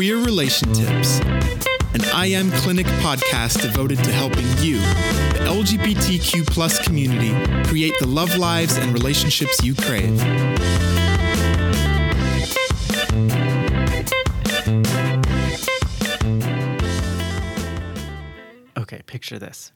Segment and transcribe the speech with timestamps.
[0.00, 1.20] Queer Relation Tips,
[1.92, 7.34] an I Am Clinic podcast devoted to helping you, the LGBTQ plus community,
[7.68, 10.18] create the love lives and relationships you crave.
[18.78, 19.70] Okay, picture this.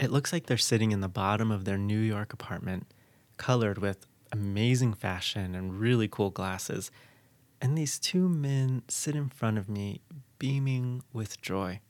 [0.00, 2.92] It looks like they're sitting in the bottom of their New York apartment,
[3.36, 6.90] colored with amazing fashion and really cool glasses.
[7.60, 10.00] And these two men sit in front of me,
[10.38, 11.80] beaming with joy.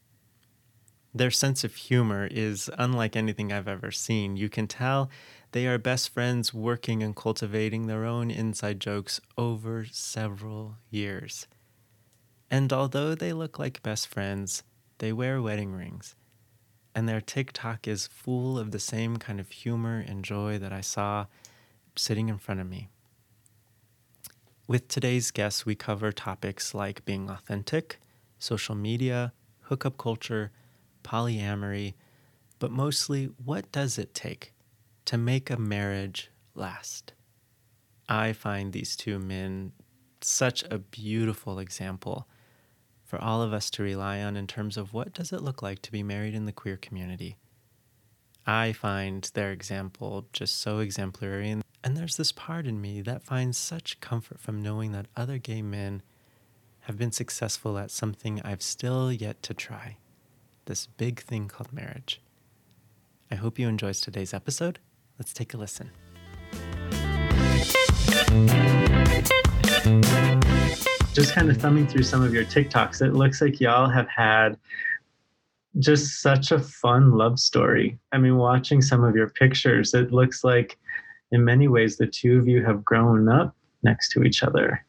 [1.14, 4.36] Their sense of humor is unlike anything I've ever seen.
[4.36, 5.10] You can tell
[5.52, 11.46] they are best friends working and cultivating their own inside jokes over several years.
[12.50, 14.62] And although they look like best friends,
[14.98, 16.14] they wear wedding rings
[16.94, 20.80] and their TikTok is full of the same kind of humor and joy that I
[20.80, 21.26] saw
[21.96, 22.88] sitting in front of me.
[24.70, 27.98] With today's guests, we cover topics like being authentic,
[28.38, 30.52] social media, hookup culture,
[31.02, 31.94] polyamory,
[32.60, 34.54] but mostly what does it take
[35.06, 37.14] to make a marriage last?
[38.08, 39.72] I find these two men
[40.20, 42.28] such a beautiful example
[43.02, 45.82] for all of us to rely on in terms of what does it look like
[45.82, 47.38] to be married in the queer community.
[48.46, 53.22] I find their example just so exemplary, and, and there's this part in me that
[53.22, 56.02] finds such comfort from knowing that other gay men
[56.80, 59.96] have been successful at something I've still yet to try
[60.66, 62.20] this big thing called marriage.
[63.30, 64.78] I hope you enjoyed today's episode.
[65.18, 65.90] Let's take a listen
[71.12, 74.56] just kind of thumbing through some of your TikToks, it looks like y'all have had
[75.78, 77.98] just such a fun love story.
[78.12, 80.78] I mean, watching some of your pictures, it looks like
[81.32, 84.84] in many ways the two of you have grown up next to each other.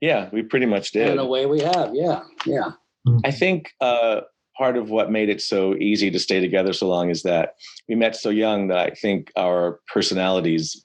[0.00, 1.08] Yeah, we pretty much did.
[1.08, 1.90] In a way, we have.
[1.94, 2.72] Yeah, yeah.
[3.06, 3.18] Mm-hmm.
[3.24, 4.22] I think uh,
[4.56, 7.54] part of what made it so easy to stay together so long is that
[7.88, 10.84] we met so young that I think our personalities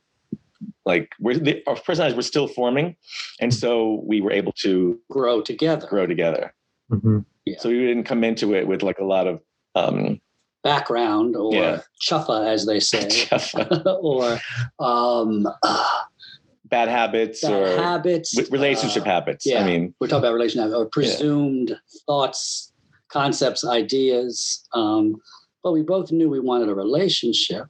[0.85, 2.95] like we're the, our personalities were still forming,
[3.39, 5.87] and so we were able to grow together.
[5.87, 6.53] Grow together.
[6.91, 7.19] Mm-hmm.
[7.45, 7.59] Yeah.
[7.59, 9.41] So we didn't come into it with like a lot of
[9.75, 10.19] um,
[10.65, 11.81] background or yeah.
[12.01, 13.29] chuffa, as they say,
[13.85, 14.39] or
[14.79, 15.99] um, uh,
[16.65, 19.45] bad habits bad or habits, relationship uh, habits.
[19.45, 21.99] Yeah, I mean, we're talking about relationship or presumed yeah.
[22.05, 22.73] thoughts,
[23.07, 24.67] concepts, ideas.
[24.73, 25.21] Um,
[25.63, 27.67] but we both knew we wanted a relationship.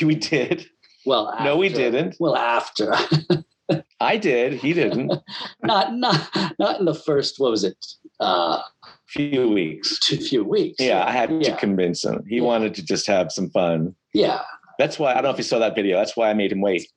[0.00, 0.66] We did.
[1.06, 2.16] Well, after, no, we didn't.
[2.20, 2.94] Well, after.
[4.00, 4.54] I did.
[4.54, 5.12] He didn't.
[5.62, 6.28] not not
[6.58, 7.38] not in the first.
[7.38, 7.76] What was it?
[8.20, 8.62] Uh,
[9.06, 9.98] few weeks.
[10.00, 10.76] Two few weeks.
[10.78, 11.50] Yeah, I had yeah.
[11.50, 12.24] to convince him.
[12.28, 12.42] He yeah.
[12.42, 13.94] wanted to just have some fun.
[14.12, 14.42] Yeah.
[14.78, 15.96] That's why I don't know if you saw that video.
[15.96, 16.88] That's why I made him wait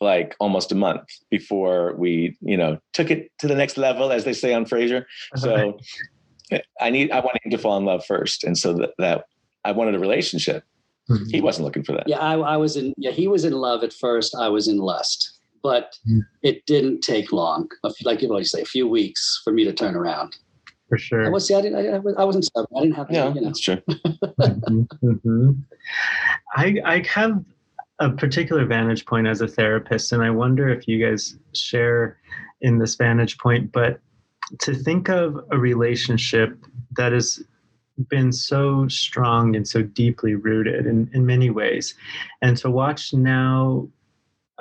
[0.00, 4.24] like almost a month before we, you know, took it to the next level, as
[4.24, 5.04] they say on Frasier.
[5.36, 5.78] So
[6.80, 9.24] I need I wanted him to fall in love first, and so that, that
[9.64, 10.64] I wanted a relationship.
[11.08, 11.24] Mm-hmm.
[11.30, 12.08] He wasn't looking for that.
[12.08, 12.94] Yeah, I, I, was in.
[12.96, 14.34] Yeah, he was in love at first.
[14.36, 15.96] I was in lust, but
[16.42, 17.68] it didn't take long.
[18.04, 20.36] Like you always say, a few weeks for me to turn around.
[20.88, 21.26] For sure.
[21.26, 21.46] I was.
[21.46, 22.76] See, I, didn't, I, I wasn't stubborn.
[22.76, 23.10] I didn't have.
[23.10, 23.46] Yeah, you know.
[23.46, 23.76] that's true.
[23.76, 24.82] mm-hmm.
[25.02, 25.50] mm-hmm.
[26.54, 27.42] I I have
[27.98, 32.18] a particular vantage point as a therapist, and I wonder if you guys share
[32.60, 33.72] in this vantage point.
[33.72, 34.00] But
[34.60, 36.58] to think of a relationship
[36.96, 37.42] that is
[38.08, 41.94] been so strong and so deeply rooted in, in many ways.
[42.40, 43.88] And to watch now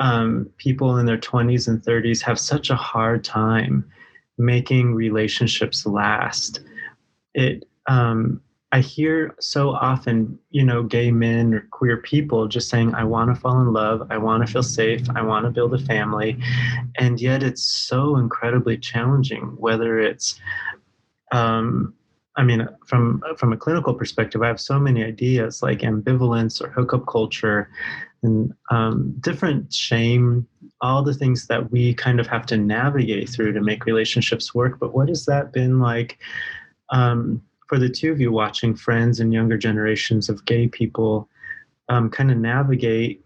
[0.01, 3.85] um, people in their 20s and 30s have such a hard time
[4.37, 6.61] making relationships last.
[7.35, 8.41] It, um,
[8.71, 13.33] I hear so often, you know, gay men or queer people just saying, I want
[13.33, 14.07] to fall in love.
[14.09, 15.05] I want to feel safe.
[15.15, 16.41] I want to build a family.
[16.97, 20.39] And yet it's so incredibly challenging, whether it's,
[21.31, 21.93] um,
[22.37, 26.69] I mean, from from a clinical perspective, I have so many ideas like ambivalence or
[26.69, 27.69] hookup culture,
[28.23, 30.47] and um, different shame,
[30.81, 34.79] all the things that we kind of have to navigate through to make relationships work.
[34.79, 36.19] But what has that been like
[36.89, 41.27] um, for the two of you watching friends and younger generations of gay people
[41.89, 43.23] um, kind of navigate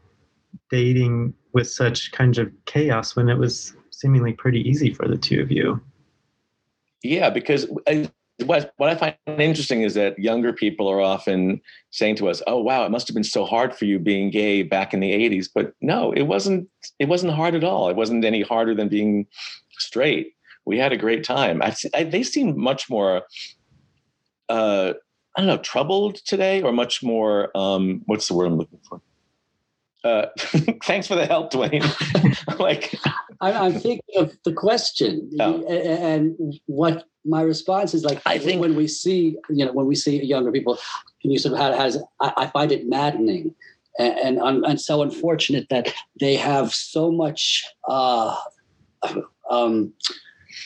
[0.69, 5.41] dating with such kind of chaos when it was seemingly pretty easy for the two
[5.41, 5.81] of you?
[7.03, 8.07] Yeah, because uh,
[8.43, 11.61] what what I find interesting is that younger people are often
[11.91, 14.61] saying to us, "Oh, wow, it must have been so hard for you being gay
[14.61, 16.69] back in the '80s." But no, it wasn't.
[16.99, 17.89] It wasn't hard at all.
[17.89, 19.27] It wasn't any harder than being
[19.77, 20.33] straight.
[20.65, 21.61] We had a great time.
[21.61, 23.23] I, they seem much more,
[24.49, 24.93] uh,
[25.38, 27.55] I don't know, troubled today, or much more.
[27.55, 29.01] Um, what's the word I'm looking for?
[30.05, 30.27] Uh,
[30.83, 31.83] thanks for the help, Dwayne.
[32.59, 32.95] like,
[33.41, 35.63] I'm thinking of the question Oh.
[35.65, 38.21] And what my response is like.
[38.25, 40.77] I think- when we see, you know, when we see younger people,
[41.23, 43.55] and you sort of how has, I, I find it maddening
[43.97, 48.35] and, and and so unfortunate that they have so much uh,
[49.49, 49.93] um,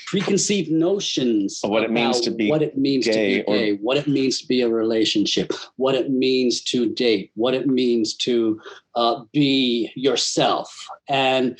[0.07, 3.55] preconceived notions Of what it means to be what it means to gay be or-
[3.55, 7.67] gay, what it means to be a relationship, what it means to date, what it
[7.67, 8.59] means to
[8.95, 10.67] uh, be yourself,
[11.07, 11.57] and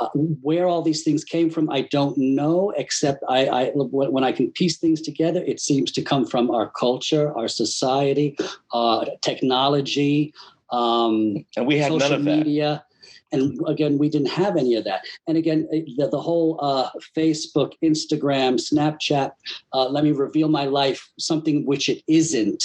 [0.00, 0.08] uh,
[0.42, 2.72] where all these things came from, I don't know.
[2.76, 6.70] Except I, I, when I can piece things together, it seems to come from our
[6.70, 8.36] culture, our society,
[8.72, 10.32] uh, technology,
[10.70, 12.36] um, And we have social none of that.
[12.46, 12.84] media.
[13.32, 15.04] And again, we didn't have any of that.
[15.26, 19.32] And again, eh, the, the whole uh, Facebook, Instagram, Snapchat,
[19.72, 22.64] uh, let me reveal my life, something which it isn't,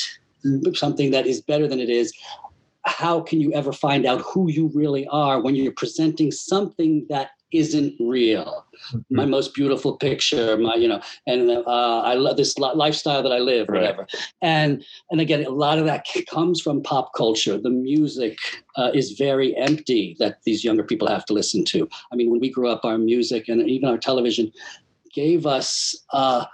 [0.74, 2.14] something that is better than it is.
[2.86, 7.32] How can you ever find out who you really are when you're presenting something that
[7.54, 8.66] isn't real?
[9.10, 13.38] My most beautiful picture, my, you know, and uh, I love this lifestyle that I
[13.40, 13.82] live, Right.
[13.82, 14.08] whatever.
[14.42, 17.58] And and again, a lot of that comes from pop culture.
[17.58, 18.38] The music
[18.76, 21.88] uh, is very empty that these younger people have to listen to.
[22.12, 24.52] I mean, when we grew up, our music and even our television
[25.14, 26.46] gave us uh,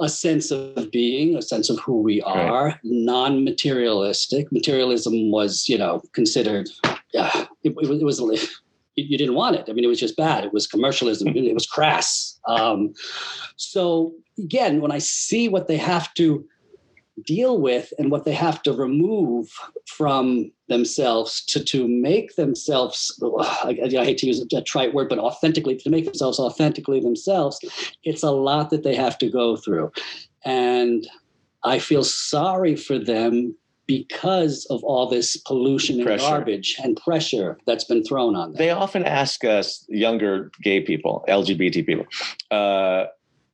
[0.00, 2.48] a sense of being, a sense of who we Right.
[2.48, 4.50] are, non-materialistic.
[4.52, 6.68] Materialism was, you know, considered.
[7.12, 7.30] Yeah,
[7.62, 8.48] it, it, was- it was.
[8.96, 9.66] You you didn't want it.
[9.68, 10.44] I mean, it was just bad.
[10.44, 11.28] It was commercialism.
[11.36, 12.38] It was crass.
[12.46, 12.94] Um,
[13.56, 16.44] so again, when I see what they have to
[17.24, 19.48] deal with and what they have to remove
[19.86, 25.18] from themselves to to make themselves I, I hate to use a trite word but
[25.18, 27.60] authentically to make themselves authentically themselves
[28.02, 29.92] it's a lot that they have to go through
[30.44, 31.06] and
[31.64, 33.54] i feel sorry for them
[33.86, 36.22] because of all this pollution and Pressure.
[36.22, 41.24] garbage and pressure that's been thrown on them They often ask us, younger gay people,
[41.28, 42.06] LGBT people,
[42.50, 43.06] uh,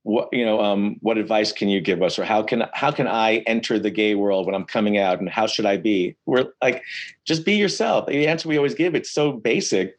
[0.03, 3.07] what you know, um, what advice can you give us, or how can how can
[3.07, 6.17] I enter the gay world when I'm coming out, and how should I be?
[6.25, 6.83] We're like,
[7.27, 8.07] just be yourself.
[8.07, 9.99] The answer we always give it's so basic.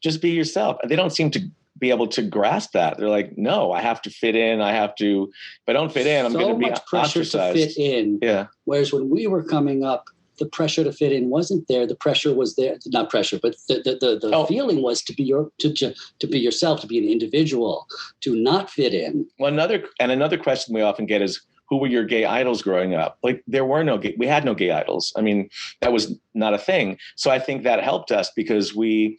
[0.00, 0.76] Just be yourself.
[0.86, 1.40] They don't seem to
[1.78, 2.98] be able to grasp that.
[2.98, 4.60] They're like, no, I have to fit in.
[4.60, 5.30] I have to.
[5.32, 8.46] If I don't fit in, I'm so going to be pressure to fit in Yeah,
[8.64, 10.04] Whereas when we were coming up,
[10.38, 11.84] the pressure to fit in wasn't there.
[11.86, 14.46] The pressure was there, not pressure, but the the, the, the Oh.
[14.46, 17.86] feeling was to be your to, to to be yourself, to be an individual,
[18.20, 19.26] to not fit in.
[19.38, 22.94] Well, another and another question we often get is, who were your gay idols growing
[22.94, 23.18] up?
[23.24, 25.12] Like there were no gay, we had no gay idols.
[25.16, 26.98] I mean, that was not a thing.
[27.16, 29.18] So I think that helped us because we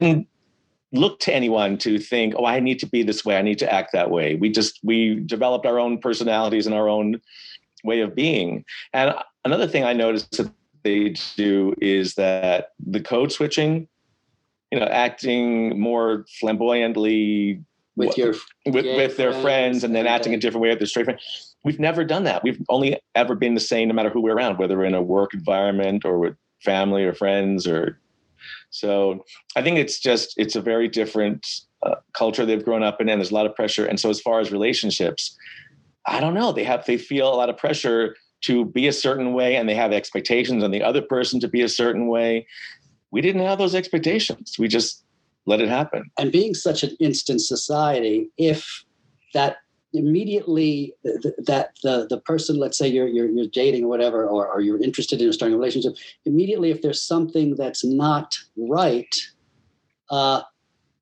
[0.00, 0.28] didn't
[0.94, 3.36] look to anyone to think, oh, I need to be this way.
[3.36, 4.36] I need to act that way.
[4.36, 7.20] We just we developed our own personalities and our own
[7.82, 8.64] way of being.
[8.92, 9.14] And
[9.44, 10.50] another thing I noticed that
[10.82, 13.88] they do is that the code switching,
[14.70, 17.60] you know, acting more flamboyantly
[17.96, 18.34] With your
[18.66, 21.20] with, with their friends friends and then acting a different way with their straight friend.
[21.64, 22.42] We've never done that.
[22.42, 25.02] We've only ever been the same no matter who we're around, whether we're in a
[25.02, 27.98] work environment or with family or friends or
[28.74, 29.24] so
[29.56, 31.46] I think it's just it's a very different
[31.84, 34.20] uh, culture they've grown up in and there's a lot of pressure and so as
[34.20, 35.36] far as relationships
[36.06, 39.32] I don't know they have they feel a lot of pressure to be a certain
[39.32, 42.46] way and they have expectations on the other person to be a certain way.
[43.10, 44.56] We didn't have those expectations.
[44.58, 45.02] We just
[45.46, 46.10] let it happen.
[46.18, 48.84] and being such an instant society, if
[49.34, 49.56] that
[49.94, 54.26] immediately th- th- that the the person, let's say you're you're, you're dating or whatever,
[54.26, 59.14] or, or you're interested in starting a relationship, immediately if there's something that's not right,
[60.10, 60.42] uh,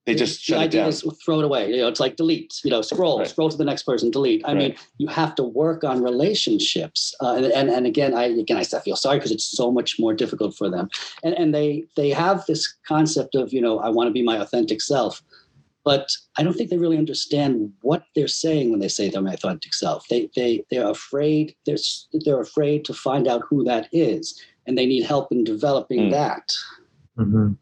[0.07, 0.89] They just the idea down.
[0.91, 1.71] is throw it away.
[1.71, 2.53] You know, it's like delete.
[2.65, 3.29] You know, scroll, Right.
[3.29, 4.43] scroll to the next person, delete.
[4.45, 8.57] I mean, you have to work on relationships, uh, and, and and again, I again
[8.57, 10.89] I feel sorry because it's so much more difficult for them,
[11.25, 14.37] and and they they have this concept of you know I want to be my
[14.45, 15.23] authentic self,
[15.85, 16.09] but
[16.39, 19.75] I don't think they really understand what they're saying when they say they're my authentic
[19.75, 20.07] self.
[20.09, 21.77] They they they're afraid they're
[22.25, 26.11] they're afraid to find out who that is, and they need help in developing Mm.
[26.13, 26.45] that.
[27.19, 27.57] Mhm.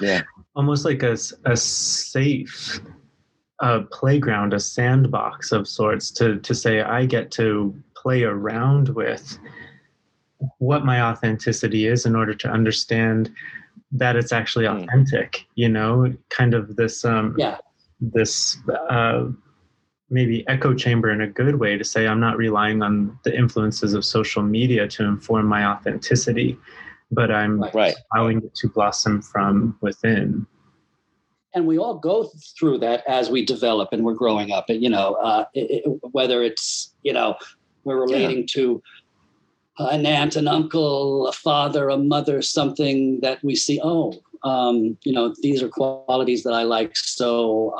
[0.00, 0.22] Yeah.
[0.56, 2.80] almost like a a safe
[3.60, 9.38] A playground, a sandbox of sorts to to say I get to play around with
[10.58, 13.30] what my authenticity is in order to understand
[13.92, 14.82] that it's actually Mm.
[14.84, 15.46] authentic.
[15.54, 17.58] You know, kind of this um, Yeah.
[18.00, 18.56] this
[18.90, 19.26] uh,
[20.10, 23.92] maybe echo chamber in a good way to say I'm not relying on the influences
[23.94, 26.56] of social media to inform my authenticity,
[27.10, 27.74] but I'm Right.
[27.74, 27.94] Right.
[28.14, 30.46] allowing it to blossom from within.
[31.54, 34.90] and we all go through that as we develop and we're growing up and you
[34.90, 37.34] know uh, it, it- whether it's you know
[37.84, 38.82] we're relating to
[39.78, 44.12] an aunt an uncle a father a mother something that we see oh
[44.44, 46.92] Um, you know, these are qualities that I like.
[46.96, 47.30] So,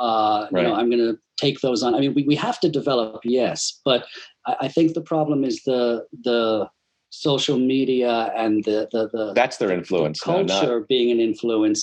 [0.07, 0.61] uh, Right.
[0.61, 1.95] you know, I'm going to take those on.
[1.95, 4.03] I mean, we, we have to develop, yes, but
[4.45, 6.67] I, I think the problem is the the
[7.11, 10.19] social media and the the, the That's their influence.
[10.27, 11.79] no, not- culture being an influence,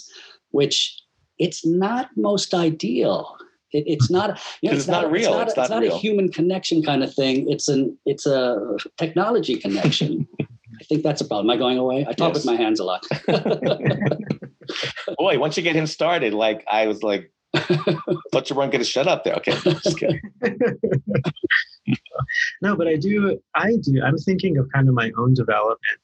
[0.50, 0.76] which
[1.38, 3.20] it's not most ideal.
[3.76, 4.40] It, it's not.
[4.62, 5.38] You know, 'Cause it's not real.
[5.38, 5.94] It's not, It's a- not it's not real.
[5.94, 7.50] a human connection kind of thing.
[7.50, 7.96] It's an.
[8.06, 10.26] It's a technology connection.
[10.80, 11.48] I think that's a problem.
[11.50, 12.04] Am I going away?
[12.08, 12.44] I talk Yes.
[12.44, 13.02] with my hands a lot.
[15.18, 17.32] Boy, once you get him started, like I was like,
[18.32, 19.34] thought you weren't going to shut up there.
[19.36, 19.52] Okay,
[19.82, 20.20] just kidding.
[22.62, 23.40] no, but I do.
[23.54, 24.02] I do.
[24.02, 25.98] I'm thinking of kind of my own development.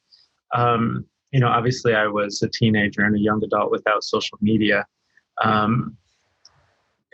[0.55, 4.85] Um, you know, obviously, I was a teenager and a young adult without social media.
[5.43, 5.97] Um,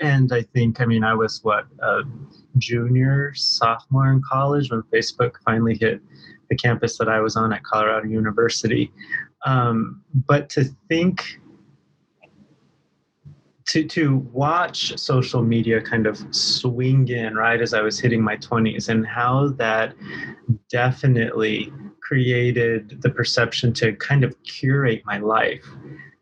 [0.02, 2.02] and I think, I mean, I was what a
[2.58, 6.02] junior, sophomore in college when Facebook finally hit
[6.50, 8.92] the campus that I was on at Colorado University.
[9.46, 11.40] Um, but to think
[13.70, 18.36] to to watch social media kind of swing in right as I was hitting my
[18.38, 19.94] 20s and how that
[20.72, 25.66] definitely created the perception to kind of curate my life.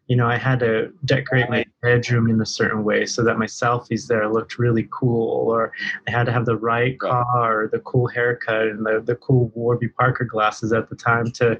[0.07, 3.45] You know, I had to decorate my bedroom in a certain way so that my
[3.45, 5.73] selfies there looked really cool, or
[6.07, 9.51] I had to have the right car, or the cool haircut, and the, the cool
[9.53, 11.59] Warby Parker glasses at the time to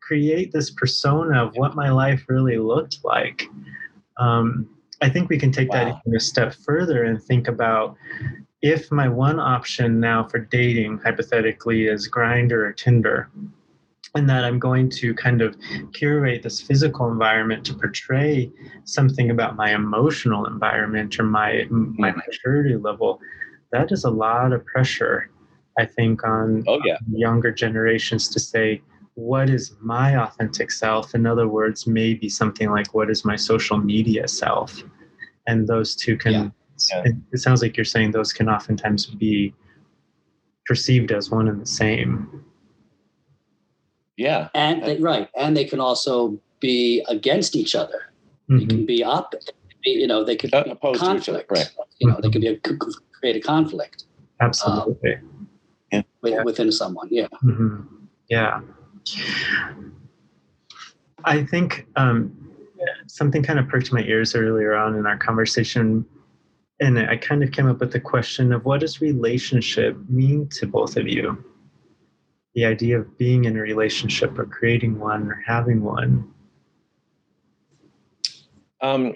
[0.00, 3.48] create this persona of what my life really looked like.
[4.18, 4.68] Um,
[5.00, 7.96] I think we can take that even a step further and think about
[8.62, 13.30] if my one option now for dating, hypothetically, is Grindr or Tinder,
[14.14, 15.56] and that I'm going to kind of
[15.92, 18.50] curate this physical environment to portray
[18.84, 22.16] something about my emotional environment or my my Mhm.
[22.26, 23.20] maturity level.
[23.72, 25.30] That is a lot of pressure,
[25.78, 28.82] I think, on Oh yeah, younger generations to say
[29.14, 33.78] what is my authentic self in other words maybe something like what is my social
[33.78, 34.82] media self
[35.46, 36.48] and those two can Yeah.
[36.90, 37.02] Yeah.
[37.04, 39.54] It, it sounds like you're saying those can oftentimes be
[40.66, 42.44] perceived as one and the same
[44.16, 44.48] yeah.
[44.54, 48.12] and they, right, and they can also be against each other.
[48.48, 48.68] They Mhm.
[48.70, 49.34] can be up.
[49.84, 51.50] You know, they could be opposed to each other, conflict.
[51.50, 51.70] right.
[51.98, 52.56] You know, they could be a,
[53.20, 54.04] create a conflict
[54.40, 55.18] absolutely
[55.92, 56.42] with, Yeah.
[56.44, 57.08] within someone.
[57.10, 57.28] Yeah.
[57.40, 57.80] hmm
[58.30, 58.60] Yeah.
[61.24, 62.32] I think um,
[63.06, 66.04] something kind of perked my ears earlier on in our conversation.
[66.80, 70.66] And I kind of came up with the question of what does relationship mean to
[70.66, 71.42] both of you?
[72.54, 76.32] The idea of being in a relationship or creating one or having one.
[78.80, 79.14] Um,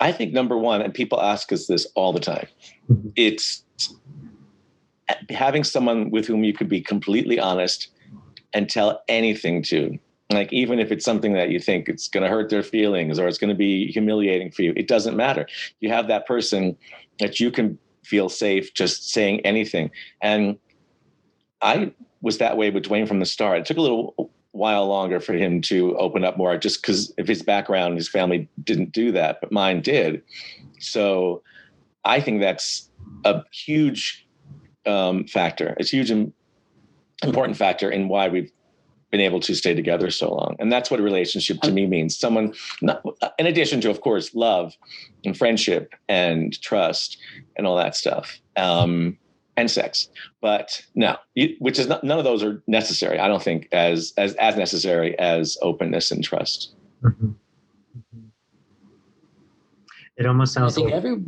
[0.00, 2.46] I think number one, and people ask us this all the time,
[2.90, 3.12] Mhm.
[3.16, 3.64] it's
[5.30, 7.88] having someone with whom you could be completely honest
[8.52, 9.98] and tell anything to.
[10.30, 13.28] Like, even if it's something that you think it's going to hurt their feelings or
[13.28, 15.46] it's going to be humiliating for you, it doesn't matter.
[15.80, 16.76] You have that person
[17.18, 19.90] that you can feel safe just saying anything.
[20.20, 20.58] And
[21.62, 21.92] I
[22.24, 23.58] was that way with Dwayne from the start.
[23.58, 27.26] It took a little while longer for him to open up more just because of
[27.26, 30.22] his background his family didn't do that but mine did.
[30.78, 31.42] So
[32.04, 32.88] i think that's
[33.24, 34.26] a huge
[34.86, 35.74] um, factor.
[35.78, 36.32] It's a huge im-
[37.22, 38.50] important factor in why we've
[39.10, 42.16] been able to stay together so long and that's what a relationship to me means.
[42.16, 43.02] Someone not,
[43.38, 44.72] in addition to of course love
[45.24, 47.18] and friendship and trust
[47.56, 48.38] and all that stuff.
[48.56, 49.18] Um,
[49.56, 50.08] and sex
[50.40, 54.12] but no you, which is not, none of those are necessary i don't think as
[54.16, 57.34] as as necessary as openness and trust Mhm.
[57.96, 58.22] Mhm.
[60.16, 60.94] It almost I sounds think like.
[60.94, 61.22] every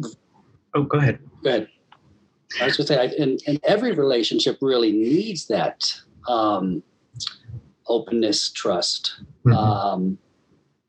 [0.74, 1.18] oh, go ahead.
[1.42, 1.68] good.
[2.60, 5.92] I was going to say, I- and, and every relationship really needs that
[6.28, 6.82] um,
[7.88, 9.20] openness, trust.
[9.44, 9.54] Mhm.
[9.54, 10.18] Um,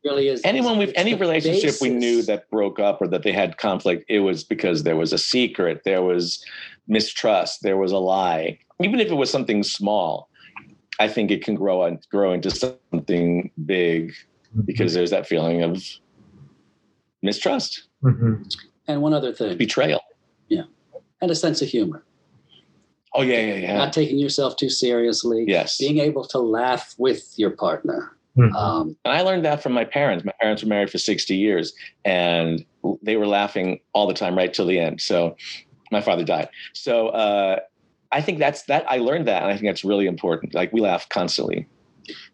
[0.04, 0.40] really is.
[0.44, 3.58] anyone with it's any the relationship we knew that broke up or that they had
[3.58, 6.42] conflict it was because there was a secret there was
[6.88, 10.28] mistrust there was a lie even if it was something small
[10.98, 14.12] i think it can grow and grow into something big
[14.64, 15.82] because there's that feeling of
[17.22, 18.44] mistrust Mhm.
[18.86, 20.00] And one other thing, betrayal
[20.48, 20.62] Yeah.
[21.20, 22.04] and a sense of humor.
[23.14, 25.44] oh yeah yeah yeah Not taking yourself too seriously.
[25.48, 28.16] yes Being able to laugh with your partner.
[28.36, 28.54] Mhm.
[28.54, 30.24] Um, And I learned that from my parents.
[30.24, 31.72] My parents were married for 60 years
[32.04, 32.64] and
[33.02, 35.00] they were laughing all the time right till the end.
[35.00, 35.36] So
[35.90, 36.48] my father died.
[36.74, 37.60] So uh,
[38.12, 38.84] I think that's that.
[38.90, 39.42] I learned that.
[39.42, 40.54] And I think that's really important.
[40.54, 41.66] Like we laugh constantly.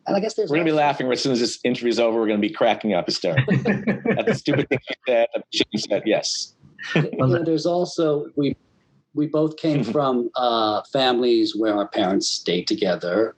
[0.06, 1.98] and I guess there's We're going to be laughing as soon as this interview is
[2.00, 2.18] over.
[2.20, 3.56] We're going to be cracking up hysterically
[4.18, 6.02] at the stupid thing you said, at the shit you said.
[6.06, 6.54] Yes.
[6.94, 8.56] you know, there's also we
[9.14, 9.92] we both came Mhm.
[9.92, 13.36] from uh, families where our parents stayed together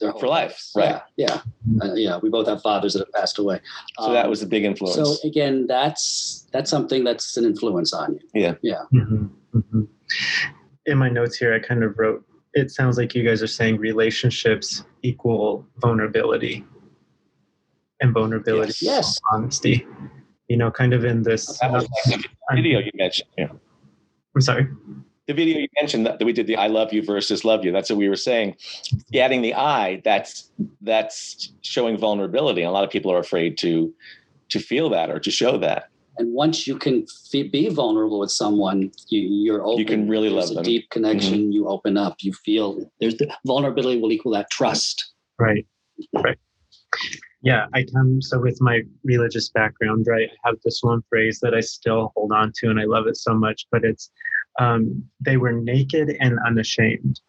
[0.00, 0.72] their whole For life, lives.
[0.76, 1.02] right.
[1.16, 1.40] Yeah,
[1.80, 2.18] yeah, uh, yeah.
[2.22, 3.60] We both have fathers that have passed away.
[3.98, 4.94] So that Um, was a big influence.
[4.96, 8.54] So again, that's that's something that's an influence on you.
[8.94, 9.88] Mhm, mhm.
[10.86, 12.24] In my notes here, I kind of wrote,
[12.54, 16.64] it sounds like you guys are saying relationships equal vulnerability
[18.00, 18.82] and vulnerability Yes.
[18.82, 19.20] Yes.
[19.32, 19.86] honesty.
[20.48, 21.58] You know, kind of in this.
[21.58, 23.28] that was like the video you mentioned.
[23.36, 23.48] Yeah.
[24.34, 24.66] I'm sorry.
[25.26, 27.70] the video you mentioned that, that we did the I love you versus love you.
[27.70, 28.56] That's what we were saying.
[29.14, 30.50] Adding the I, that's
[30.80, 32.62] that's showing vulnerability.
[32.62, 33.92] A lot of people are afraid to
[34.48, 35.90] to feel that or to show that.
[36.18, 39.78] And once you can f- be vulnerable with someone, you, you're open.
[39.78, 40.62] You can really There's love a them.
[40.64, 40.70] Mm-hmm.
[40.70, 41.52] deep connection.
[41.52, 42.16] You open up.
[42.20, 45.12] You feel there's the vulnerability will equal that trust.
[45.38, 45.66] Right.
[46.12, 46.38] Right.
[47.42, 50.28] Yeah, I come so with my religious background, right?
[50.44, 53.16] I have this one phrase that I still hold on to and I love it
[53.16, 54.10] so much, but it's
[54.58, 57.20] um, they were naked and unashamed.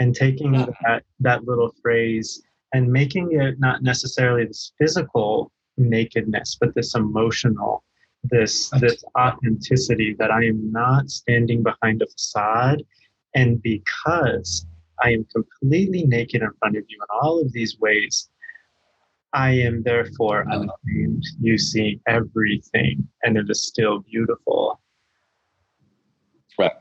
[0.00, 0.66] And taking Yeah.
[0.84, 2.40] that that little phrase
[2.72, 7.82] and making it not necessarily this physical nakedness, but this emotional,
[8.30, 12.82] this this authenticity that I am not standing behind a facade.
[13.34, 14.66] And because
[15.02, 18.28] I am completely naked in front of you in all of these ways.
[19.34, 21.24] I am therefore unashamed.
[21.40, 24.80] You see everything, and it is still beautiful.
[26.58, 26.72] Right.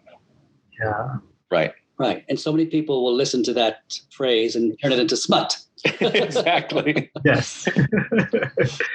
[0.79, 1.17] Yeah.
[1.51, 1.73] Right.
[1.99, 2.23] Right.
[2.29, 5.57] And so many people will listen to that phrase and turn it into smut.
[6.01, 7.11] exactly.
[7.25, 7.67] Yes.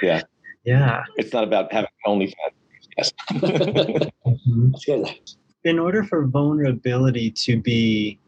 [0.01, 0.21] Yeah.
[0.63, 1.03] Yeah.
[1.17, 2.33] It's not about having OnlyFans.
[2.97, 3.11] Yes.
[3.41, 5.15] Let's go there.
[5.63, 8.19] In order for vulnerability to be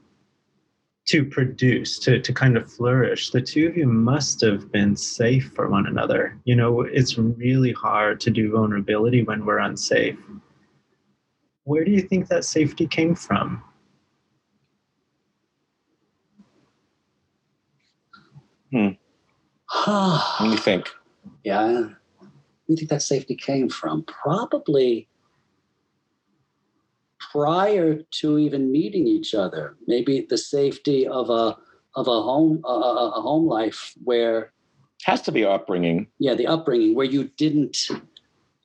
[1.05, 5.51] to produce, to, to kind of flourish, the two of you must have been safe
[5.53, 6.39] for one another.
[6.45, 10.17] You know, it's really hard to do vulnerability when we're unsafe.
[11.65, 13.61] Where do you think that safety came from?
[18.71, 18.89] Hmm.
[19.85, 20.89] What do you think?
[21.43, 21.89] yeah.
[22.67, 24.03] Do you think that safety came from?
[24.03, 25.07] Probably
[27.31, 29.75] prior to even meeting each other.
[29.87, 31.57] Maybe the safety of a
[31.95, 34.51] of a home a, a a home life where
[35.03, 36.07] Has to be upbringing.
[36.19, 37.77] yeah the upbringing where you didn't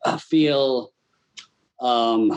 [0.04, 0.92] uh, feel
[1.80, 2.32] um,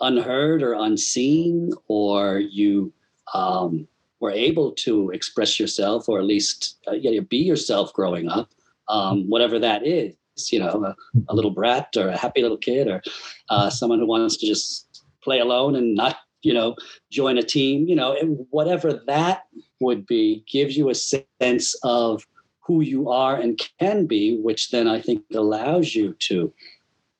[0.00, 2.92] unheard or unseen or you
[3.34, 3.88] um,
[4.20, 8.50] were able to express yourself or at least uh, yeah, be yourself growing up
[8.88, 10.14] um, whatever that is
[10.52, 10.96] you know a,
[11.28, 13.02] a little brat or a happy little kid or
[13.50, 16.76] uh, someone who wants to just play alone and not you know
[17.10, 18.14] join a team you know
[18.50, 19.44] whatever that
[19.80, 22.26] would be gives you a sense of
[22.66, 26.52] who you are and can be, which then I think allows you to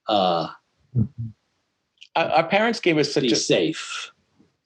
[0.08, 0.48] uh,
[2.16, 4.10] Our, our parents gave us such be a safe.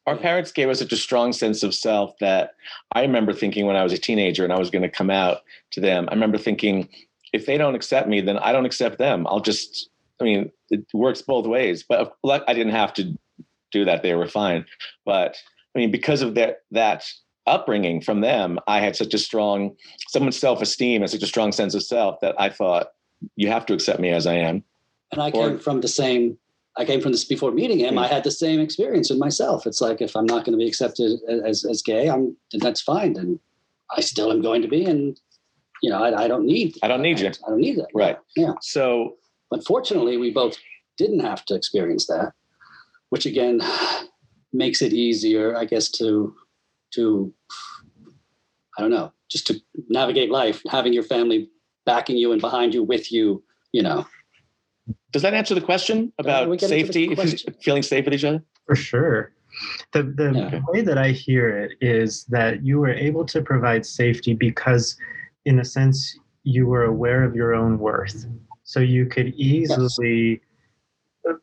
[0.07, 2.55] our parents gave us such a strong sense of self that
[2.93, 5.43] I remember thinking when I was a teenager and I was going to come out
[5.73, 6.09] to them.
[6.09, 6.89] I remember thinking,
[7.33, 9.27] if they don't accept me, then I don't accept them.
[9.27, 9.89] I'll just,
[10.21, 11.85] I mean, it works both ways.
[11.89, 13.17] But I didn't have to
[13.73, 14.65] do that; they were fine.
[15.05, 15.37] But
[15.75, 17.05] I mean, because of that that
[17.47, 19.77] upbringing from them, I had such a strong,
[20.09, 22.89] someone's self esteem and such a strong sense of self that I thought,
[23.37, 24.65] you have to accept me as I am.
[25.13, 26.39] And I Or- came from the same.
[26.77, 27.97] I came from this before meeting him.
[27.97, 28.05] Mm.
[28.05, 29.67] I had the same experience with myself.
[29.67, 32.81] It's like if I'm not going to be accepted as as gay, I'm then that's
[32.81, 33.17] fine.
[33.17, 33.41] And
[33.97, 34.85] I still am going to be.
[34.85, 35.21] And
[35.83, 36.77] you know, I, I don't need.
[36.83, 37.29] I don't need you.
[37.29, 37.89] I don't need that.
[37.95, 38.19] Right.
[38.37, 38.53] Yeah.
[38.61, 39.17] So
[39.51, 40.57] But fortunately, we both
[40.99, 42.33] didn't have to experience that,
[43.11, 43.61] which again
[44.53, 46.35] makes it easier, I guess, to
[46.95, 47.33] to
[48.79, 51.51] I don't know, just to navigate life, having your family
[51.87, 54.07] backing you and behind you, with you, you know.
[55.13, 57.55] does that answer the question about we get into the safety, if you- question.
[57.63, 58.43] feeling safe with each other?
[58.67, 59.33] For sure.
[59.93, 60.61] The, the Yeah.
[60.69, 64.97] way that I hear it is that you were able to provide safety because,
[65.45, 68.27] in a sense, you were aware of your own worth.
[68.65, 70.41] So you could easily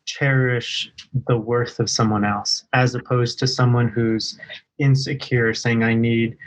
[0.06, 0.92] cherish
[1.28, 4.40] the worth of someone else as opposed to someone who's
[4.80, 6.38] insecure saying, I need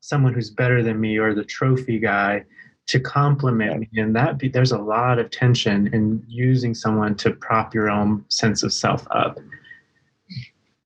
[0.00, 2.44] someone who's better than me or the trophy guy
[2.86, 3.88] to compliment me.
[4.00, 8.24] And that be, there's a lot of tension in using someone to prop your own
[8.28, 9.38] sense of self up.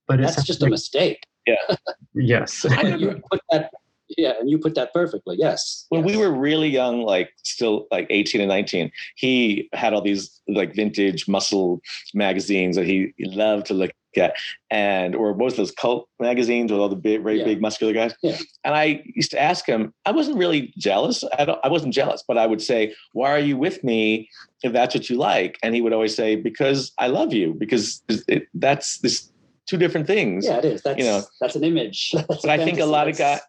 [0.06, 1.26] But it's That's just a mistake.
[1.46, 1.76] yeah
[2.14, 2.64] yes.
[2.64, 3.70] you put that,
[4.16, 5.36] yeah, and you put that perfectly.
[5.38, 5.86] Yes.
[5.90, 6.16] when yes.
[6.16, 10.74] we were really young, like still like 18 and 19, he had all these like
[10.74, 11.80] vintage muscle
[12.14, 14.34] magazines that he loved to look at.
[14.70, 17.44] And or what was those cult magazines with all the big, very Yeah.
[17.44, 18.14] big muscular guys?
[18.22, 18.36] Yeah.
[18.64, 21.22] And I used to ask him, I wasn't really jealous.
[21.38, 24.28] I don't I wasn't jealous, but I would say, Why are you with me
[24.62, 25.58] if that's what you like?
[25.62, 29.30] And he would always say, Because I love you, because it, that's this
[29.68, 30.46] two different things.
[30.46, 30.82] yeah, it is.
[30.82, 32.12] That's you know, that's an image.
[32.12, 33.40] That's But I think a lot of guys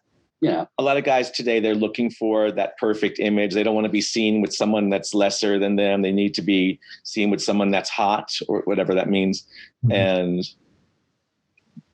[0.42, 3.52] Know, a lot of guys today they're looking for that perfect image.
[3.52, 6.00] They don't want to be seen with someone that's lesser than them.
[6.00, 9.46] They need to be seen with someone that's hot or whatever that means,
[9.84, 9.92] Mhm.
[9.92, 10.48] and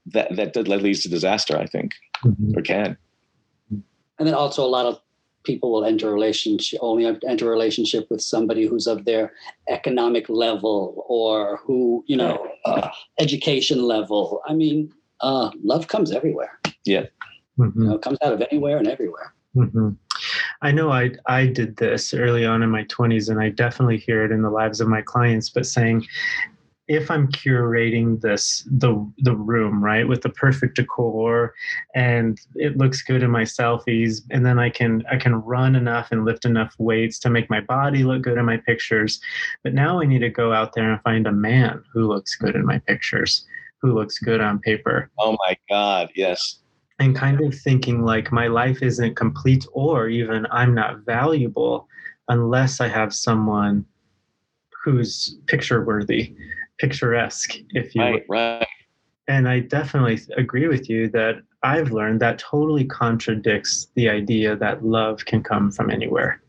[0.06, 1.58] that that that leads to disaster.
[1.58, 1.92] I think
[2.24, 2.56] Mhm.
[2.56, 2.96] or can.
[4.18, 4.98] and then also a lot of
[5.44, 9.32] people will enter a relationship only enter a relationship with somebody who's of their
[9.68, 12.88] economic level or who you know uh,
[13.20, 16.58] education level i mean uh, love comes everywhere
[17.58, 17.72] Mhm.
[17.76, 19.90] you know it comes out of anywhere and everywhere hmm
[20.62, 24.24] I know I I did this early on in my 20s, and I definitely hear
[24.24, 25.50] it in the lives of my clients.
[25.50, 26.06] But saying,
[26.88, 31.54] if I'm curating this the the room right with the perfect decor,
[31.94, 36.12] and it looks good in my selfies, and then I can I can run enough
[36.12, 39.20] and lift enough weights to make my body look good in my pictures.
[39.62, 42.56] But now I need to go out there and find a man who looks good
[42.56, 43.44] in my pictures,
[43.82, 46.10] who looks good on paper Oh my God!
[46.14, 46.58] Yes.
[46.98, 51.88] And kind of thinking like my life isn't complete or even I'm not valuable
[52.28, 53.84] unless I have someone
[54.84, 56.34] who's picture worthy,
[56.78, 58.24] picturesque, if you Right.
[58.28, 58.36] will.
[58.36, 58.66] Right.
[59.28, 64.84] And I definitely agree with you that I've learned that totally contradicts the idea that
[64.84, 66.40] love can come from anywhere.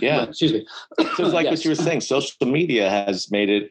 [0.00, 0.24] Yeah.
[0.24, 0.66] excuse me
[1.14, 1.52] So it's like Yes.
[1.58, 2.00] what you were saying.
[2.02, 3.70] Social media has made it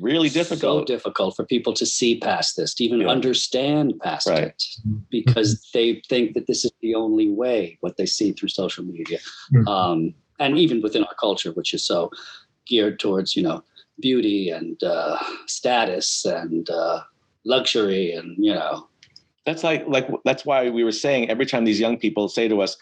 [0.00, 0.60] really difficult.
[0.60, 0.86] so difficult.
[0.86, 3.08] difficult for people to see past this to even Yeah.
[3.08, 4.46] understand past Right.
[4.46, 4.62] it
[5.10, 9.18] because they think that this is the only way what they see through social media
[9.52, 9.68] Mhm.
[9.68, 12.10] um, and even within our culture which is so
[12.66, 13.62] geared towards you know
[14.00, 17.00] beauty and uh, status and uh,
[17.44, 18.88] luxury and you know
[19.46, 22.60] that's like like that's why we were saying every time these young people say to
[22.62, 22.76] us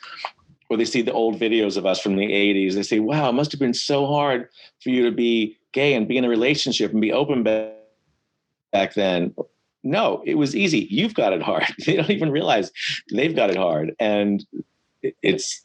[0.72, 3.34] or they see the old videos of us from the 80s they say wow it
[3.34, 4.48] must have been so hard
[4.82, 7.72] for you to be gay and be in a relationship and be open ba-
[8.72, 9.34] back then.
[9.82, 10.86] No it was easy.
[10.90, 11.66] You've got it hard.
[11.86, 12.70] They don't even realize
[13.12, 13.94] they've got it hard.
[13.98, 14.44] And
[15.22, 15.64] it's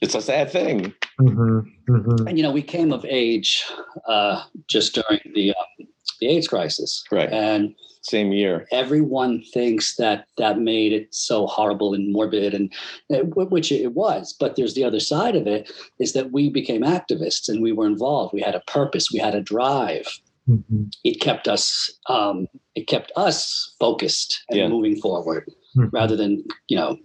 [0.00, 0.94] it's a sad thing.
[1.20, 2.26] Mhm, mhm.
[2.26, 3.64] and you know we came of age
[4.08, 5.86] uh, just during the um,
[6.20, 7.02] the AIDS crisis.
[7.10, 7.30] Right.
[7.32, 8.66] And same year.
[8.72, 12.72] everyone thinks that that made it so horrible and morbid and
[13.12, 14.34] uh, which it was.
[14.40, 17.86] But there's the other side of it is that we became activists and we were
[17.86, 18.32] involved.
[18.32, 19.08] We had a purpose.
[19.12, 20.06] We had a drive.
[20.48, 24.68] Mhm, it kept us um, it kept us focused and Yeah.
[24.68, 25.44] moving forward
[25.76, 26.96] mhm, rather than you know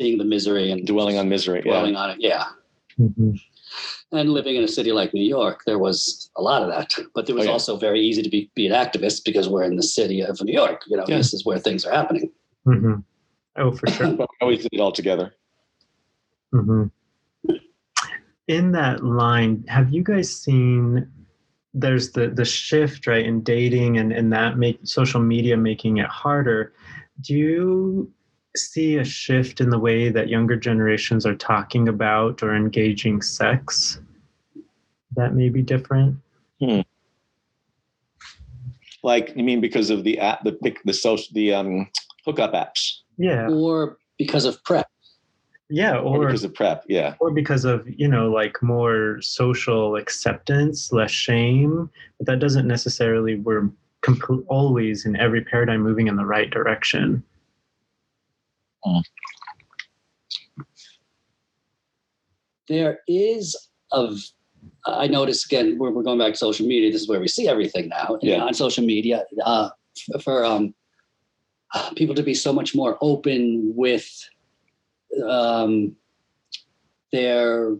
[0.00, 2.16] seeing the misery and dwelling on misery dwelling yeah on it.
[2.20, 2.44] Yeah.
[2.98, 3.38] Mhm.
[4.12, 6.94] And living in a city like New York, there was a lot of that.
[7.14, 7.52] But it was Oh, yeah.
[7.52, 10.52] also very easy to be, be an activist because we're in the city of New
[10.52, 10.82] York.
[10.86, 11.16] You know, Yeah.
[11.18, 12.30] this is where things are happening.
[12.66, 13.02] Mhm.
[13.56, 14.12] Oh, for sure.
[14.12, 15.34] but we always did it all together
[16.52, 16.84] hmm
[18.48, 21.10] In that line, have you guys seen?
[21.72, 26.06] There's the the shift right in dating and and that make social media making it
[26.06, 26.72] harder.
[27.20, 28.12] Do you
[28.56, 34.00] see a shift in the way that younger generations are talking about or engaging sex?
[35.16, 36.16] That may be different.
[39.02, 41.88] like you mean because of the app the pic the social the um
[42.24, 44.86] hookup apps Yeah, Or because of PrEP.
[45.68, 49.96] yeah, or or because of PrEP yeah or because of you know like more social
[49.96, 53.68] acceptance less shame but that doesn't necessarily we're
[54.00, 57.22] complete, always in every paradigm moving in the right direction
[62.68, 63.56] There is
[63.92, 64.14] a,
[64.86, 66.90] I notice again, we're, we're going back to social media.
[66.90, 68.42] This is where we see everything now Yeah.
[68.42, 69.24] on social media.
[69.44, 69.70] Uh,
[70.22, 70.74] for um,
[71.96, 74.08] people to be so much more open with
[75.28, 75.94] um,
[77.12, 77.76] their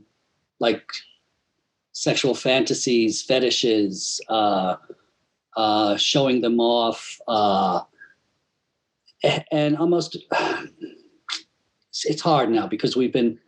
[0.60, 0.84] like
[1.92, 4.76] sexual fantasies, fetishes, uh,
[5.56, 7.80] uh, showing them off, uh,
[9.50, 10.16] and almost
[12.04, 13.38] it's, it's hard now because we've been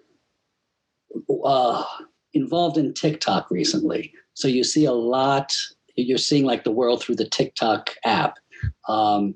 [1.44, 1.84] uh,
[2.34, 4.12] involved in TikTok recently.
[4.34, 5.54] So you see a lot.
[5.96, 8.38] You're seeing like the world through the TikTok app,
[8.88, 9.34] um,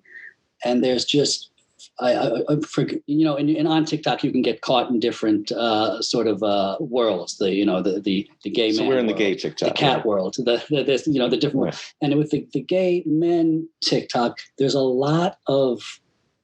[0.64, 1.50] and there's just
[1.98, 5.00] I, I, I for, you know, and, and on TikTok you can get caught in
[5.00, 7.38] different uh, sort of uh, worlds.
[7.38, 9.74] The you know the the the gay so we're in the world, gay tiktok the
[9.74, 11.94] cat world, the, the this you know the different Right.
[12.02, 15.99] and with the, the gay men TikTok, there's a lot of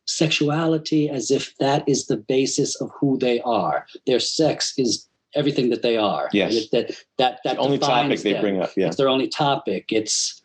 [0.07, 3.87] sexuality as if that is the basis of who they are.
[4.07, 6.29] Their sex is everything that they are.
[6.33, 6.69] Yes.
[6.71, 8.41] That that that the only topic they them.
[8.43, 9.87] bring up yeah It's their only topic.
[9.91, 10.41] It's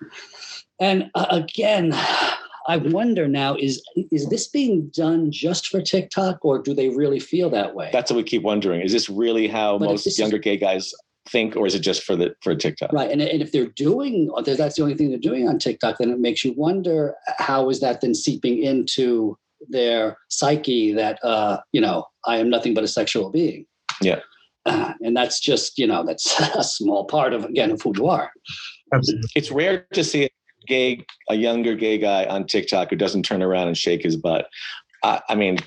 [0.79, 1.93] and uh, again,
[2.67, 7.19] I wonder now is is this being done just for TikTok or do they really
[7.19, 7.89] feel that way?
[7.93, 10.57] that's what we keep wondering is this really how But most this is- younger gay
[10.57, 10.93] guys
[11.29, 14.31] think or is it just for the for tiktok Right, and, and if they're doing,
[14.43, 17.79] that's the only thing they're doing on TikTok, then it makes you wonder how is
[17.81, 19.37] that then seeping into
[19.69, 23.65] their psyche that uh, you know I am nothing but a sexual being.
[24.01, 24.19] Yeah.
[24.65, 28.07] Uh, and that's just you know that's a small part of again of who you
[28.07, 28.31] are.
[28.93, 29.29] Absolutely.
[29.35, 30.29] It's rare to see a
[30.67, 34.47] gay, a younger gay guy on TikTok who doesn't turn around and shake his butt.
[35.03, 35.57] I, I mean,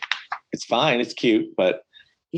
[0.52, 1.82] it's fine, it's cute, but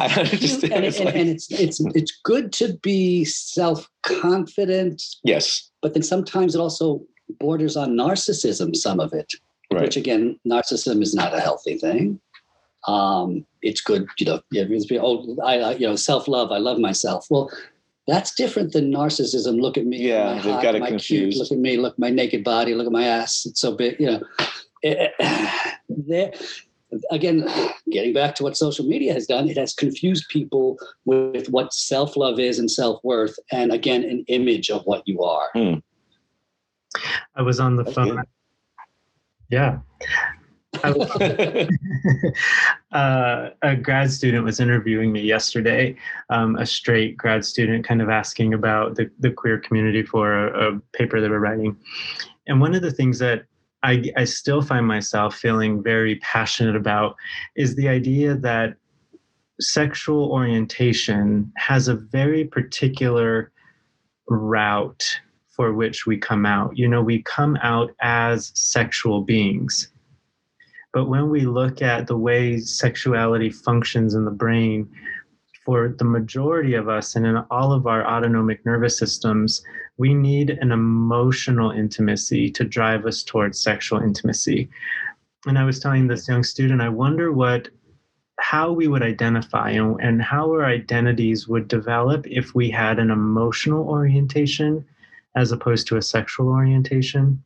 [0.00, 0.72] I It's understand.
[0.74, 5.94] and, It's and- like- and it's it's it's good to be self confident, yes, but
[5.94, 7.02] then sometimes it also
[7.40, 8.76] borders on narcissism.
[8.76, 9.32] Some of it.
[9.72, 9.82] Right.
[9.82, 12.20] which again, narcissism is not a healthy thing.
[12.86, 16.58] Um, it's good, you know, yeah, it's be, oh, I, I, you know, self-love, I
[16.58, 17.26] love myself.
[17.30, 17.50] Well,
[18.06, 19.60] that's different than narcissism.
[19.60, 20.08] Look at me.
[20.08, 20.62] Yeah, am I they've hot?
[20.62, 21.36] got it Am I cute?
[21.36, 23.44] Look at me, look at my naked body, look at my ass.
[23.46, 24.22] It's so big, you know.
[24.84, 25.08] Eh,
[25.88, 26.32] there,
[27.10, 27.48] again,
[27.90, 32.38] getting back to what social media has done, it has confused people with what self-love
[32.38, 35.48] is and self-worth, and again, an image of what you are.
[37.34, 38.22] I was on the That's phone.
[39.50, 39.78] Yeah.
[42.92, 45.94] Uh, a grad student was interviewing me yesterday,
[46.30, 50.72] um, a straight grad student, kind of asking about the, the queer community for a,
[50.72, 51.76] a paper they were writing.
[52.46, 53.44] And one of the things that
[53.82, 57.16] I, I still find myself feeling very passionate about
[57.54, 58.76] is the idea that
[59.60, 63.52] sexual orientation has a very particular
[64.28, 65.20] route
[65.56, 66.76] for which we come out.
[66.76, 69.90] You know, we come out as sexual beings.
[70.92, 74.88] But when we look at the way sexuality functions in the brain,
[75.66, 79.62] for the majority of us and in all of our autonomic nervous systems,
[79.98, 84.70] we need an emotional intimacy to drive us towards sexual intimacy.
[85.44, 87.68] And I was telling this young student, I wonder what
[88.38, 93.10] how we would identify and, and how our identities would develop if we had an
[93.10, 94.84] emotional orientation
[95.36, 97.42] as opposed to a sexual orientation.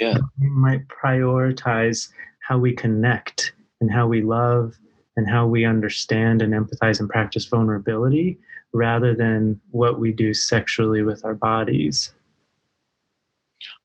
[0.00, 0.18] Yeah.
[0.40, 2.08] We might prioritize
[2.40, 4.76] how we connect and how we love
[5.16, 8.38] and how we understand and empathize and practice vulnerability
[8.72, 12.12] rather than what we do sexually with our bodies.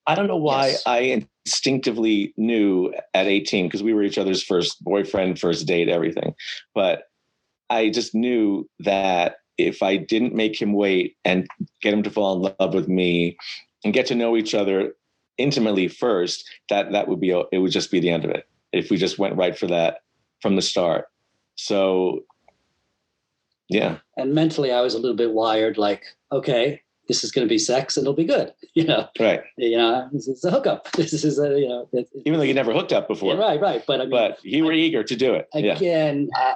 [0.06, 0.84] I don't know why Yes.
[0.86, 6.36] I instinctively knew at 18 because we were each other's first boyfriend, first date, everything.
[6.76, 7.04] But
[7.70, 11.48] I just knew that if I didn't make him wait and
[11.82, 13.38] get him to fall in love with me
[13.84, 14.96] and get to know each other
[15.38, 18.48] intimately first, that that would be it would just be the end of it.
[18.72, 20.00] If we just went right for that
[20.42, 21.06] from the start.
[21.56, 22.24] So
[23.70, 23.98] yeah.
[24.18, 27.58] And mentally, I was a little bit wired like, okay, this is going to be
[27.58, 28.54] sex and it'll be good.
[28.76, 29.42] You know, Right.
[29.56, 30.92] you know, this is a hookup.
[30.98, 33.36] This is a, you know, it, Even though you never hooked up before.
[33.36, 33.84] Yeah, right, right.
[33.86, 35.48] But I mean, But you were eager to do it.
[35.54, 35.76] Yeah.
[35.76, 36.56] again, uh,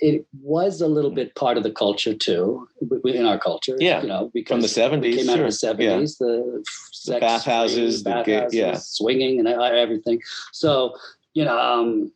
[0.00, 3.76] it was a little bit part of the culture too, w- w- in our culture.
[3.80, 5.02] Yeah, you know, because From the 70s.
[5.02, 5.44] we came out sure.
[5.46, 8.74] of the seventies, the sex, bathhouses, the gay- bathhouses, yeah.
[8.78, 10.20] swinging, and uh, everything.
[10.52, 10.94] So
[11.34, 12.12] you know, um,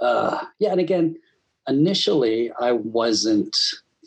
[0.00, 1.16] uh, yeah, and again,
[1.68, 3.56] initially, I wasn't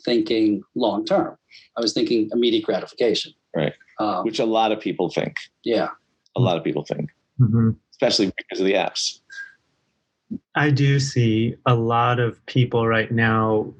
[0.04, 1.36] thinking long term.
[1.76, 3.32] I was thinking immediate gratification.
[3.54, 3.72] Right.
[3.98, 5.34] Um, Which a lot of people think.
[5.64, 5.88] yeah.
[6.36, 7.76] A lot of people think, Mhm.
[7.90, 9.19] especially because of the apps.
[10.54, 13.72] I do see a lot of people right now,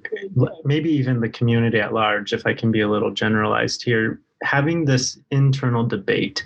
[0.65, 4.85] maybe even the community at large, if I can be a little generalized here, having
[4.85, 6.45] this internal debate.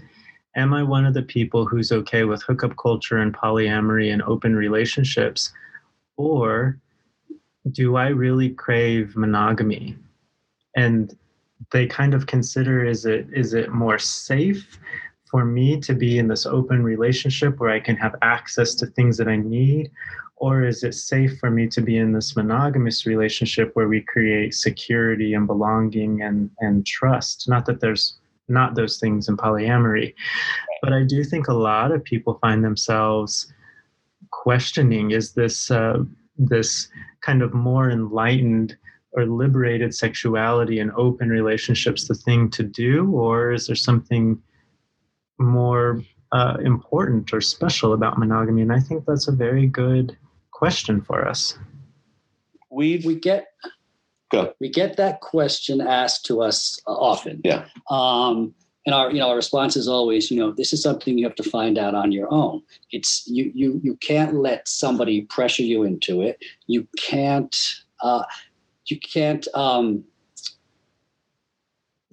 [0.57, 4.55] Am I one of the people who's okay with hookup culture and polyamory and open
[4.55, 5.53] relationships?
[6.17, 6.79] Or
[7.73, 9.97] do I really crave monogamy?
[10.77, 11.17] And
[11.73, 14.79] they kind of consider is it is it more safe
[15.35, 19.17] for me to be in this open relationship where I can have access to things
[19.17, 19.91] that I need?
[20.37, 24.55] Or is it safe for me to be in this monogamous relationship where we create
[24.55, 27.49] security and belonging and, and trust?
[27.49, 28.17] Not that there's
[28.47, 30.15] not those things in polyamory,
[30.81, 33.53] but I do think a lot of people find themselves
[34.31, 36.05] questioning is this uh,
[36.39, 36.87] this
[37.23, 38.77] kind of more enlightened
[39.15, 44.41] or liberated sexuality and open relationships the thing to do, or is there something
[45.39, 48.63] more uh, important or special about monogamy?
[48.63, 50.17] And I think that's a very good
[50.51, 51.59] question for us.
[52.71, 53.49] We've we get
[54.31, 54.55] Go.
[54.61, 57.41] we get that question asked to us uh, often.
[57.45, 57.67] Yeah.
[57.91, 58.55] Um,
[58.87, 61.37] and our you know our response is always you know this is something you have
[61.37, 62.63] to find out on your own.
[62.91, 66.43] It's you you you can't let somebody pressure you into it.
[66.67, 67.57] You can't
[68.03, 68.25] uh,
[68.87, 70.05] you can't um,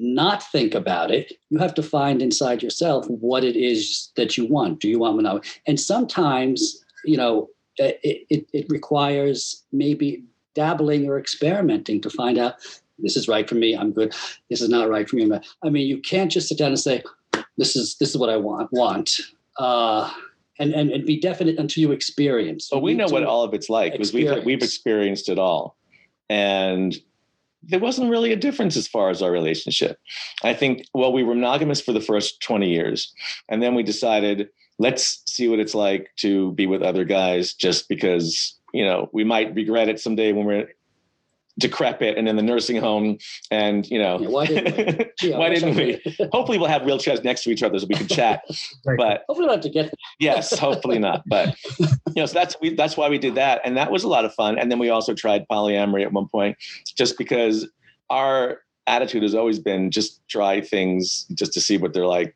[0.02, 1.34] not think about it.
[1.50, 4.80] You have to find inside yourself what it is that you want.
[4.80, 5.48] Do you want monogamy?
[5.68, 10.24] And sometimes you know it, it, it requires maybe
[10.56, 12.56] dabbling or experimenting to find out
[13.00, 14.14] this is right for me i'm good
[14.50, 15.32] this is not right for me
[15.64, 17.02] i mean you can't just sit down and say
[17.58, 19.20] this is this is what i want want
[19.58, 20.12] uh,
[20.60, 22.70] and, and and be definite until you experience.
[22.72, 25.76] But You we know what all of it's like because we've we've experienced it all,
[26.30, 26.96] and
[27.64, 30.00] there wasn't really a difference as far as our relationship.
[30.44, 33.14] I think well, we were monogamous for the first twenty years,
[33.50, 37.88] and then we decided let's see what it's like to be with other guys, just
[37.88, 40.70] because you know we might regret it someday when we're
[41.62, 43.18] decrepit and in the nursing home,
[43.50, 45.06] and you know Yeah, why didn't we?
[45.20, 46.02] Gee, I Why didn't we?
[46.34, 48.44] hopefully we'll have wheelchairs next to each other so we can chat.
[48.98, 52.98] But Hopefully, not to get yes hopefully not but you know so that's we that's
[52.98, 55.14] why we did that and that was a lot of fun and then we also
[55.14, 56.58] tried polyamory at one point
[56.98, 57.70] just because
[58.10, 62.36] our attitude has always been just try things just to see what they're like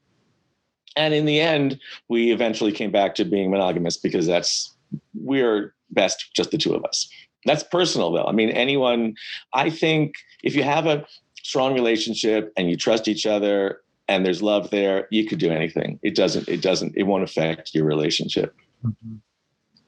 [0.96, 4.76] and in the end we eventually came back to being monogamous because that's
[5.14, 7.10] we're best just the two of us
[7.46, 9.14] that's personal though i mean anyone
[9.54, 11.06] i think if you have a
[11.42, 16.00] strong relationship and you trust each other and there's love there you could do anything
[16.04, 19.22] it doesn't it doesn't it won't affect your relationship Mhm.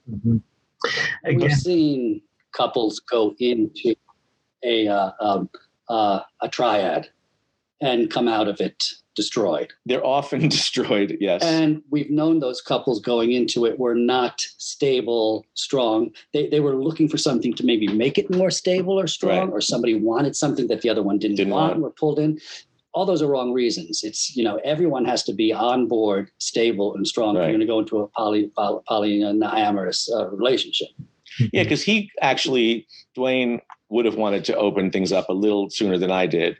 [0.09, 0.41] Mhm.
[1.35, 3.95] We've seen couples go into
[4.63, 5.49] a uh, um,
[5.89, 7.09] uh, a triad
[7.81, 8.83] and come out of it
[9.17, 9.69] destroyed.
[9.89, 15.45] they're often destroyed yes And we've known those couples going into it were not stable,
[15.55, 16.11] strong.
[16.33, 19.55] They, they were looking for something to maybe make it more stable or strong, Right.
[19.55, 21.81] or somebody wanted something that the other one didn't, Didn't want, want.
[21.83, 22.39] were pulled in.
[22.93, 24.03] All those are wrong reasons.
[24.03, 27.35] It's, you know, everyone has to be on board, stable, and strong.
[27.35, 30.89] if You're going to go into a poly, poly, polyamorous uh, relationship.
[31.53, 35.97] yeah because he actually dwayne would have wanted to open things up a little sooner
[35.97, 36.57] than i did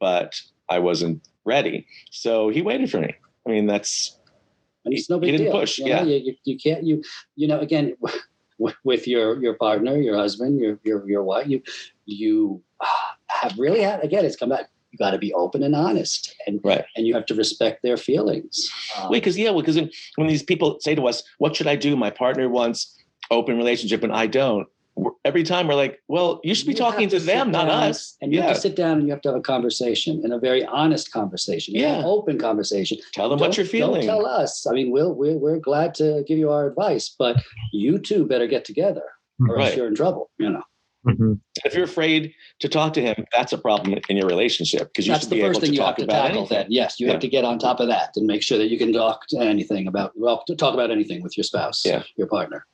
[0.00, 0.28] but
[0.68, 1.16] i wasn't
[1.54, 3.12] ready so he waited for me
[3.46, 4.18] i mean that's
[4.84, 5.60] and it's no big He didn't deal.
[5.60, 6.20] push, you, know, yeah.
[6.26, 7.02] you, you, can't you
[7.36, 7.94] you know again
[8.84, 11.62] with, your your partner, your husband, your your your wife, you
[12.06, 14.24] you ah, have really had again.
[14.24, 14.66] It's come back.
[14.90, 16.84] You got to be open and honest, and Right.
[16.96, 18.70] and you have to respect their feelings.
[18.96, 19.76] Um, Wait, because yeah, because
[20.16, 22.96] when these people say to us, "What should I do?" My partner wants
[23.30, 24.66] open relationship, and I don't.
[24.98, 27.66] We're- Every time we're like, "Well, you should be You talking to to them, not
[27.66, 29.40] down us." and you yeah, have to sit down and you have to have a
[29.42, 32.02] conversation and a very honest conversation, an Yeah.
[32.04, 32.98] open conversation.
[33.12, 34.06] tell them what Don't- you're feeling.
[34.06, 34.66] Don't tell us.
[34.66, 37.36] I mean, we'll, we're we're glad to give you our advice, but
[37.72, 39.04] you two better get together,
[39.48, 40.30] or else you're in trouble.
[40.38, 40.62] You know.
[41.06, 41.38] Mhm.
[41.64, 45.12] If you're afraid to talk to him, that's a problem in your relationship because you
[45.12, 46.38] That's should the be able first to thing you have talk to about tackle.
[46.40, 46.58] anything.
[46.58, 47.12] Then, yes, you Yeah.
[47.12, 49.38] have to get on top of that and make sure that you can talk to
[49.38, 52.02] anything about well, to talk about anything with your spouse, Yeah.
[52.16, 52.66] your partner.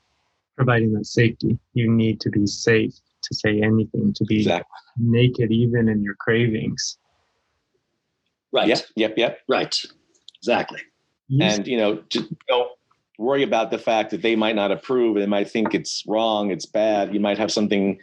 [0.56, 1.58] Providing that safety.
[1.74, 4.70] You need to be safe to say anything, to be Exactly.
[4.98, 6.98] naked even in your cravings.
[8.52, 8.68] Right.
[8.68, 8.86] Yep.
[8.96, 9.18] Yep.
[9.18, 9.38] Yep.
[9.48, 9.82] Right.
[10.38, 10.80] Exactly.
[11.28, 12.70] You and you know just don't
[13.18, 16.66] worry about the fact that they might not approve they might think it's wrong it's
[16.66, 17.98] bad you might have something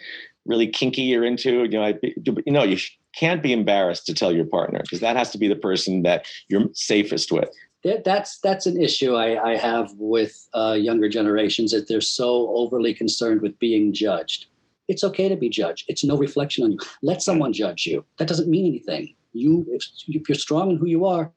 [0.46, 2.78] really kinky you're into you know I, you know you
[3.14, 6.26] can't be embarrassed to tell your partner because that has to be the person that
[6.48, 11.72] you're safest with That, that's that's an issue I, I have with uh, younger generations
[11.72, 14.48] that they're so overly concerned with being judged.
[14.88, 15.86] It's okay to be judged.
[15.88, 16.80] It's no reflection on you.
[17.02, 18.04] Let someone judge you.
[18.18, 19.16] That doesn't mean anything.
[19.34, 21.32] You, if, if you're strong in who you are,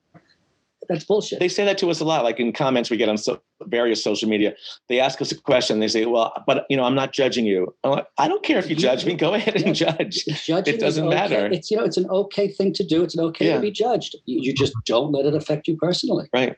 [0.89, 1.39] that's bullshit.
[1.41, 4.03] they say that to us a lot like in comments we get on so, various
[4.03, 4.55] social media
[4.89, 7.75] they ask us a question they say well but you know i'm not judging you
[7.85, 10.81] I'm like, i don't care if you judge me go ahead and judge Judging It
[10.81, 11.15] doesn't okay.
[11.15, 11.47] matter.
[11.47, 13.03] It's you know, it's an okay thing to do.
[13.03, 13.55] It's an okay Yeah.
[13.57, 14.17] to be judged.
[14.27, 16.29] You, you just don't let it affect you personally.
[16.35, 16.57] right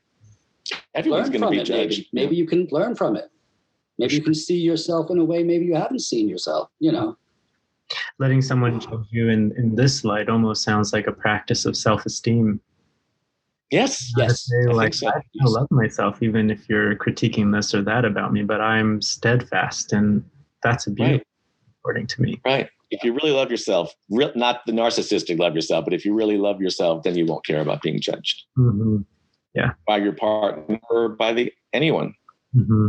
[0.95, 1.65] everyone's going to be it.
[1.65, 3.31] judged Maybe maybe you can learn from it.
[3.99, 6.69] Maybe you can see yourself in a way maybe you haven't seen yourself.
[6.81, 7.17] You know,
[8.19, 12.61] letting someone judge you in, in this light almost sounds like a practice of self-esteem.
[13.71, 14.47] Yes yes.
[14.47, 15.09] say, I like, so.
[15.09, 19.93] I love myself, even if you're critiquing this or that about me, but I'm steadfast,
[19.93, 20.25] and
[20.63, 21.23] that's a beauty, Right.
[21.81, 22.41] according to me.
[22.45, 22.69] Right.
[22.91, 26.39] If you really love yourself, real, not the narcissistic love yourself, but if you really
[26.39, 28.99] love yourself, then you won't care about being judged hmm
[29.87, 32.15] by your partner or by the anyone.
[32.53, 32.89] hmm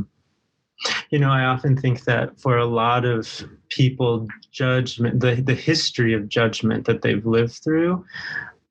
[1.09, 6.13] You know, I often think that for a lot of people, judgment, the, the history
[6.13, 8.05] of judgment that they've lived through,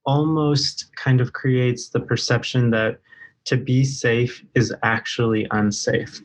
[0.07, 3.01] almost kind of creates the perception that
[3.47, 6.21] to be safe is actually unsafe.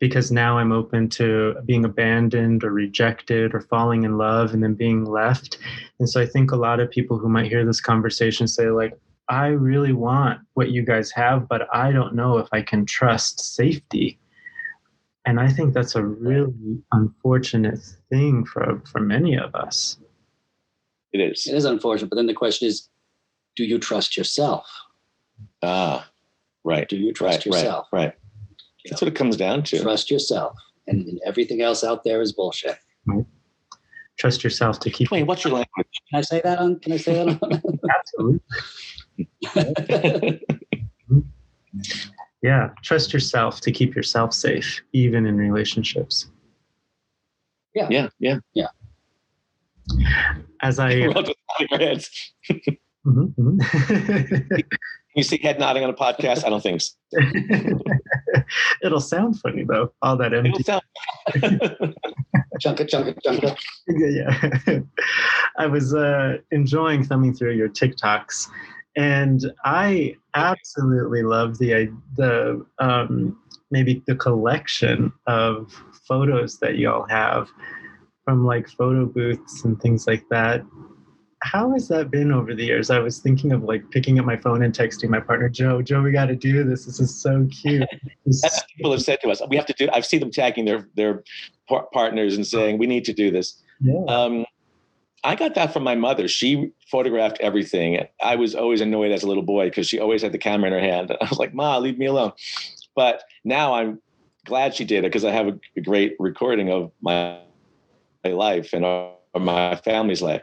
[0.00, 4.74] Because now I'm open to being abandoned or rejected or falling in love and then
[4.74, 5.58] being left.
[5.98, 8.98] And so I think a lot of people who might hear this conversation say, like,
[9.28, 13.54] I really want what you guys have, but I don't know if I can trust
[13.54, 14.18] safety.
[15.24, 19.96] And I think that's a really unfortunate thing for, for many of us.
[21.12, 21.46] It is.
[21.46, 22.10] it is unfortunate.
[22.10, 22.88] But then the question is,
[23.56, 24.66] do you trust yourself?
[25.62, 26.08] Ah,
[26.64, 26.88] right.
[26.88, 27.88] Do you trust right, yourself?
[27.92, 28.04] Right.
[28.06, 28.14] Right.
[28.88, 29.80] That's what it comes down to.
[29.80, 30.56] Trust yourself.
[30.86, 32.76] And, and everything else out there is bullshit.
[33.06, 33.24] Right.
[34.18, 35.88] Trust yourself to keep Wait, what's your language?
[36.10, 37.62] Can I say that on can I say that on
[39.56, 40.40] absolutely.
[42.42, 46.30] yeah trust yourself to keep yourself safe even in relationships
[47.74, 48.68] Yeah, yeah, Yeah, yeah.
[50.62, 51.08] as i
[53.04, 54.40] We're all just nodding our heads.
[54.46, 54.62] Mhm, mhm.
[55.16, 56.44] You see head nodding on a podcast?
[56.44, 56.92] I don't think so.
[58.82, 60.82] it'll sound funny though all that It'll empty sound.
[62.60, 63.56] Chunka, chunka, chunka.
[63.88, 64.78] yeah, yeah.
[65.58, 68.48] I was uh, enjoying thumbing through your TikToks,
[68.96, 73.36] and I absolutely love the the um,
[73.72, 75.72] maybe the collection of
[76.06, 77.48] photos that y'all have
[78.24, 80.62] from like photo booths and things like that.
[81.44, 82.88] How has that been over the years?
[82.88, 85.82] I was thinking of like picking up my phone and texting my partner Joe.
[85.82, 86.86] Joe, we got to do this.
[86.86, 87.86] This is so cute.
[88.26, 89.42] That's what people have said to us.
[89.50, 89.88] We have to do.
[89.92, 91.22] I've seen them tagging their their
[91.68, 93.62] par- partners and saying we need to do this.
[93.80, 94.04] yeah.
[94.08, 94.46] Um,
[95.22, 96.28] I got that from my mother.
[96.28, 98.06] She photographed everything.
[98.22, 100.72] I was always annoyed as a little boy because she always had the camera in
[100.72, 101.14] her hand.
[101.20, 102.32] I was like, "Ma, leave me alone."
[102.96, 104.00] But now I'm
[104.46, 107.38] glad she did it because I have a, great recording of my,
[108.24, 110.42] my life and uh, my family's life.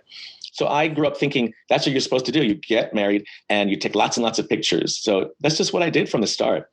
[0.52, 2.44] So I grew up thinking that's what you're supposed to do.
[2.44, 4.98] You get married and you take lots and lots of pictures.
[4.98, 6.70] So that's just what I did from the start,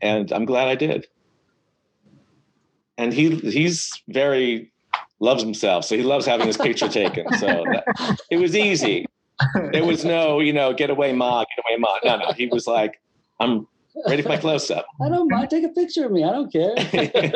[0.00, 1.06] and I'm glad I did.
[2.98, 4.72] And he he's very
[5.20, 7.30] loves himself, so he loves having his picture taken.
[7.34, 9.06] So that, it was easy.
[9.72, 11.98] There was no, you know, get away, ma, get away, ma.
[12.04, 12.32] No, no.
[12.32, 13.00] He was like,
[13.38, 13.66] I'm
[14.06, 14.86] ready for my close up.
[15.02, 15.50] I don't mind.
[15.50, 16.24] Take a picture of me.
[16.24, 16.74] I don't care.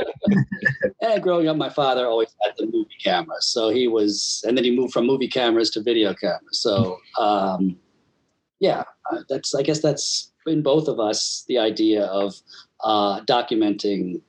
[1.02, 3.46] and growing up, my father always had the movie cameras.
[3.46, 6.60] So he was, and then he moved from movie cameras to video cameras.
[6.60, 7.76] So, um,
[8.60, 12.34] yeah, uh, that's, I guess that's in both of us the idea of
[12.84, 14.20] uh, documenting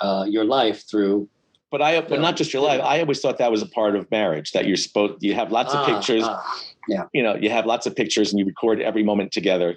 [0.00, 1.28] uh, your life through.
[1.70, 2.80] but I, but not just your life.
[2.82, 5.22] I always thought that was a part of marriage that you're supposed.
[5.22, 6.22] You have lots of Ah, pictures.
[6.26, 6.60] ah.
[7.14, 9.76] You know, you have lots of pictures and you record every moment together.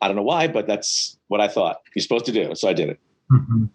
[0.00, 2.54] I don't know why, but that's what I thought you're supposed to do.
[2.54, 3.00] So I did it.
[3.32, 3.70] Mhm.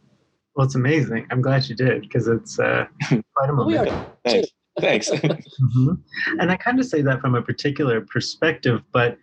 [0.55, 1.27] Well, it's amazing.
[1.31, 2.85] I'm glad you did because it's uh,
[3.35, 3.91] quite a Well, we moment.
[3.91, 4.49] are Thanks.
[4.79, 5.09] Thanks.
[5.61, 5.99] Mhm.
[6.39, 9.17] And I kind of say that from a particular perspective, but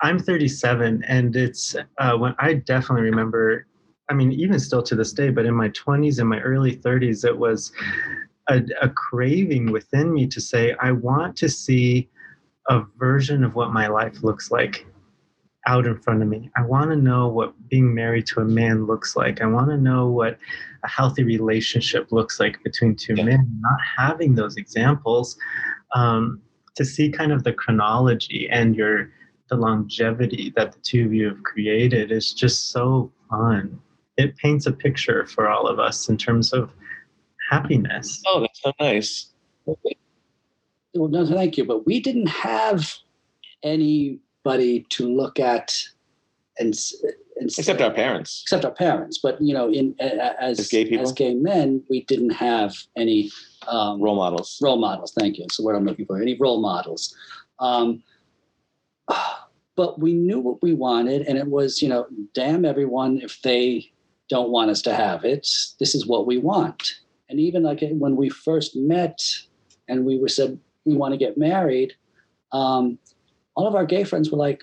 [0.00, 3.66] I'm 37, and it's uh, when I definitely remember.
[4.08, 7.24] I mean, even still to this day, but in my 20s and my early 30s,
[7.24, 7.72] it was
[8.48, 12.08] a, a craving within me to say, I want to see
[12.68, 14.86] a version of what my life looks like
[15.66, 16.50] out in front of me.
[16.56, 19.40] I want to know what being married to a man looks like.
[19.40, 20.38] I want to know what
[20.84, 23.24] a healthy relationship looks like between two Yeah.
[23.24, 23.58] men.
[23.60, 25.36] Not having those examples,
[25.94, 26.40] um,
[26.74, 29.10] to see kind of the chronology and your
[29.48, 33.78] the longevity that the two of you have created is just so fun.
[34.16, 36.70] It paints a picture for all of us in terms of
[37.50, 38.22] happiness.
[38.26, 39.30] oh, that's so nice.
[39.66, 41.64] well, no, thank you.
[41.64, 42.94] But we didn't have
[44.44, 45.74] anybody to look at
[46.58, 46.74] and,
[47.40, 48.42] and Except our parents.
[48.44, 49.18] except our parents.
[49.22, 51.02] But you know, in as As gay people?
[51.04, 53.30] as gay men, we didn't have any
[53.68, 54.58] um, Role models.
[54.62, 55.12] role models.
[55.18, 55.46] Thank you.
[55.56, 56.20] The word I'm looking for.
[56.20, 57.14] Any role models.
[57.58, 58.02] Um,
[59.76, 63.90] but we knew what we wanted, and it was, you know, damn everyone if they
[64.28, 65.48] don't want us to have it.
[65.80, 66.92] This is what we want.
[67.30, 69.22] And even like when we first met,
[69.88, 71.94] and we were said we want to get married,
[72.52, 72.98] um,
[73.54, 74.62] all of our gay friends were like,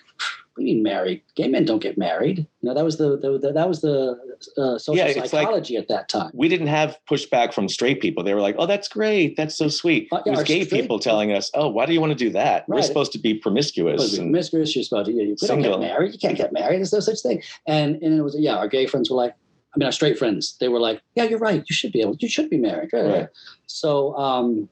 [0.58, 1.22] "We mean married?
[1.36, 4.18] Gay men don't get married." You know, that was the, the, the that was the
[4.58, 6.32] uh, social Yeah, it's like- psychology at that time.
[6.34, 8.24] We didn't have pushback from straight people.
[8.24, 9.36] They were like, "Oh, that's great.
[9.38, 12.02] That's so sweet." Uh, it was gay straight- people telling us, "Oh, why do you
[12.02, 12.68] want to do that?
[12.68, 14.76] We're supposed to be promiscuous." to be and- promiscuous.
[14.76, 16.14] You're supposed to, you, you don't get married.
[16.14, 16.78] You can't get married.
[16.80, 17.42] There's no such thing.
[17.68, 18.56] And and it was yeah.
[18.58, 19.36] Our gay friends were like,
[19.76, 20.58] I mean, our straight friends.
[20.60, 21.64] They were like, yeah, you're right.
[21.70, 22.16] You should be able.
[22.20, 22.90] You should be married.
[22.92, 23.06] Right.
[23.06, 23.28] Right.
[23.68, 24.68] So, um,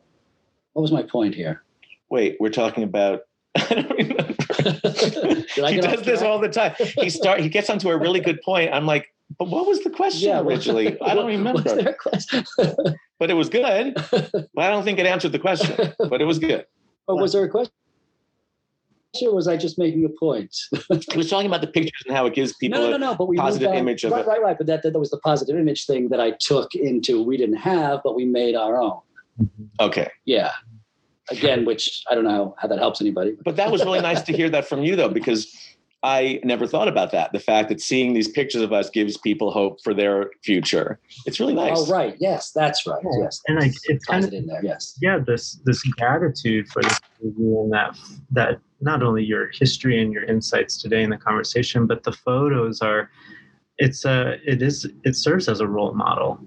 [0.73, 1.61] what was my point here?
[2.09, 3.21] Wait, we're talking about.
[3.69, 4.35] I don't remember.
[5.63, 6.73] I he does this all the time.
[6.77, 7.39] He start.
[7.41, 8.73] He gets onto a really good point.
[8.73, 10.99] I'm like, but what was the question well, originally?
[11.01, 11.63] I don't remember.
[11.63, 11.83] was remember.
[11.83, 12.45] there a question?
[13.19, 13.95] But it was good.
[14.11, 15.93] But I don't think it answered the question.
[15.97, 16.65] But it was good.
[17.07, 17.73] or was there a question?
[19.23, 20.55] Or was I just making a point?
[21.11, 22.79] He was talking about the pictures and how it gives people.
[22.79, 23.15] no, no, a- no, no.
[23.15, 24.27] But we positive image of right, it.
[24.27, 24.57] right, right.
[24.57, 27.23] But that, that was the positive image thing that I took into.
[27.23, 28.99] We didn't have, but we made our own.
[29.41, 29.65] Mm-hmm.
[29.79, 30.51] Okay, Yeah.
[31.29, 33.35] Again, which I don't know how that helps anybody.
[33.43, 35.53] but that was really nice to hear that from you, though, because
[36.03, 37.33] I never thought about that.
[37.33, 40.99] The fact that seeing these pictures of us gives people hope for their future.
[41.25, 41.77] It's really nice.
[41.77, 42.15] Oh, right.
[42.19, 43.01] Yes, that's right.
[43.03, 43.23] Yeah.
[43.23, 43.41] Yes.
[43.47, 44.63] And like it's kind of it in there.
[44.63, 44.97] Yes.
[45.01, 47.97] yeah this this gratitude for this movie and that
[48.31, 52.79] that not only your history and your insights today in the conversation but the photos
[52.81, 53.09] are
[53.79, 56.39] it's a it is it serves as a role model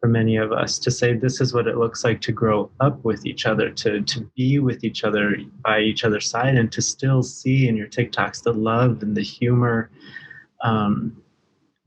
[0.00, 3.04] for many of us to say this is what it looks like to grow up
[3.04, 6.80] with each other to to be with each other by each other's side and to
[6.80, 9.90] still see in your tiktoks the love and the humor
[10.62, 11.22] um,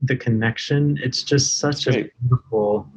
[0.02, 0.98] the connection.
[1.02, 2.06] It's just such Great.
[2.06, 2.88] a beautiful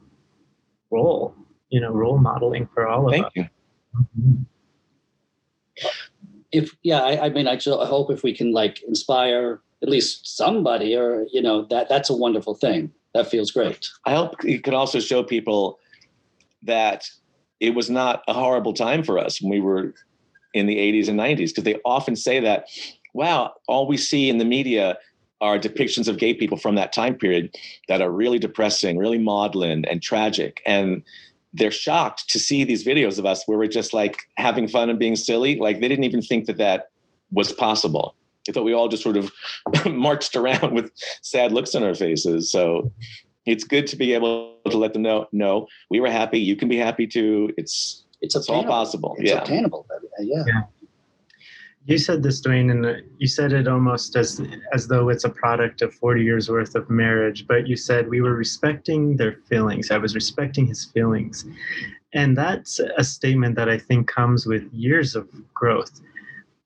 [0.91, 1.35] role,
[1.69, 3.31] you know, role modeling for all of Thank us.
[3.35, 3.45] you.
[3.95, 4.45] Mhm.
[6.51, 9.89] if yeah I, I mean I, just, I hope if we can like inspire at
[9.89, 13.89] least somebody or you know that that's a wonderful thing that feels great.
[14.05, 15.79] I hope it could also show people
[16.63, 17.09] that
[17.59, 19.95] it was not a horrible time for us when we were
[20.53, 22.67] in the 80s and 90s because they often say that
[23.13, 24.97] wow all we see in the media
[25.41, 27.55] are depictions of gay people from that time period
[27.87, 30.61] that are really depressing really maudlin and tragic.
[30.65, 31.03] And
[31.53, 34.99] they're shocked to see these videos of us where we're just like having fun and
[34.99, 35.57] being silly.
[35.57, 36.89] Like they didn't even think that that
[37.31, 38.15] was possible
[38.47, 39.31] they thought we all just sort of
[39.85, 40.91] marched around with
[41.21, 42.49] sad looks on our faces.
[42.49, 42.91] So
[43.45, 46.39] it's good to be able to let them know no we were happy.
[46.39, 47.53] You can be happy too.
[47.57, 49.39] It's it's It's all possible, it's yeah.
[49.39, 49.85] obtainable
[50.19, 50.43] yeah.
[51.85, 54.41] You said this, Dwayne, and uh, you said it almost as
[54.73, 57.47] as though it's a product of 40 years worth of marriage.
[57.47, 59.89] But you said we were respecting their feelings.
[59.89, 61.45] I was respecting his feelings,
[62.13, 66.01] and that's a statement that I think comes with years of growth,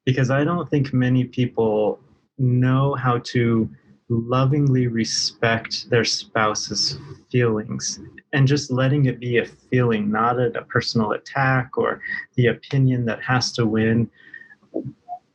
[0.06, 2.00] because I don't think many people
[2.38, 3.70] know how to
[4.10, 6.98] lovingly respect their spouse's
[7.32, 8.00] feelings
[8.34, 12.02] and just letting it be a feeling, not a, a personal attack or
[12.36, 14.10] the opinion that has to win.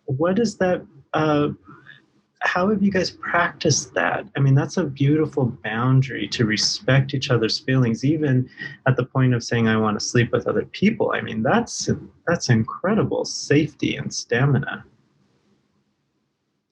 [0.05, 1.49] What is that uh,
[2.47, 4.27] how have you guys practiced that?
[4.37, 8.49] I mean that's a beautiful boundary to respect each other's feelings even
[8.87, 11.13] at the point of saying i want to sleep with other people.
[11.15, 11.91] I mean that's
[12.27, 14.85] that's incredible safety and stamina.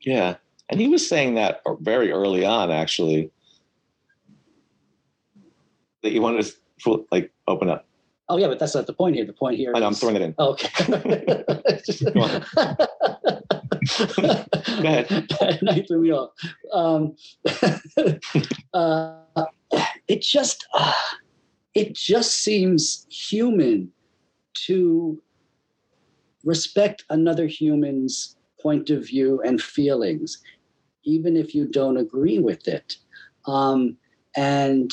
[0.01, 0.37] Yeah
[0.69, 3.31] and he was saying that er, very early on actually.
[6.03, 6.47] That you wanted
[6.85, 7.87] to like open up
[8.29, 10.17] oh yeah but that's not the point here the point here I know, i'm throwing
[10.17, 11.45] it in Oh, okay.
[11.85, 12.13] Just- Go.
[13.99, 15.29] Go ahead.
[15.63, 16.31] now you threw me off.
[16.73, 17.17] Um,
[18.75, 19.45] uh,
[20.09, 20.93] it just uh,
[21.75, 23.91] it just seems human
[24.67, 25.21] to
[26.45, 30.43] respect another human's point of view and feelings,
[31.05, 32.97] even if you don't agree with it.
[33.47, 33.97] Um,
[34.37, 34.93] and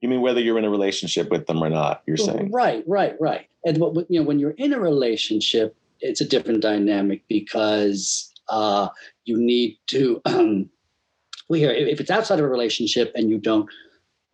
[0.00, 3.16] you mean whether you're in a relationship with them or not you're saying Right, right,
[3.20, 3.48] right.
[3.64, 3.78] And
[4.08, 8.88] you know, when you're in a relationship, it's a different dynamic because uh,
[9.24, 10.20] you need to.
[10.24, 10.70] Um,
[11.48, 13.68] we hear if it's outside of a relationship and you don't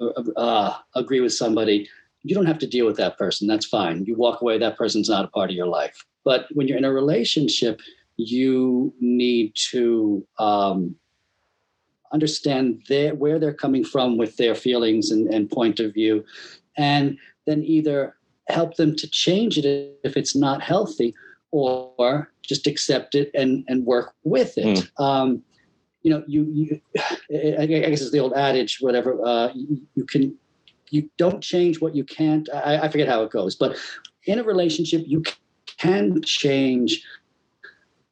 [0.01, 1.89] uh, uh, agree with somebody,
[2.23, 3.47] you don't have to deal with that person.
[3.47, 4.05] That's fine.
[4.05, 4.59] You walk away.
[4.59, 6.05] That person's not a part of your life.
[6.25, 7.81] But when you're in a relationship,
[8.17, 10.97] you need to um,
[12.15, 16.25] understand their, where they're coming from with their feelings and, and point of view,
[16.79, 18.17] and then either
[18.49, 21.15] help them to change it if it's not healthy,
[21.51, 24.89] or just accept it and and work with it.
[24.99, 25.43] Um,
[26.03, 26.81] you know, you you
[27.61, 29.11] I guess it's the old adage, whatever.
[29.25, 30.37] Uh, you, you can
[30.91, 32.49] you don't change what you can't.
[32.55, 33.77] I, I forget how it goes, but
[34.27, 35.23] in a relationship, you
[35.79, 37.03] can change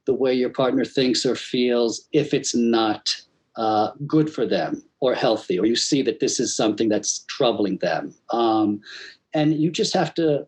[0.05, 3.09] the way your partner thinks or feels if it's not
[3.57, 7.79] uh, good for them or healthy, or you see that this is something that's troubling
[7.79, 8.15] them.
[8.31, 8.81] Um,
[9.35, 10.47] and you just have to,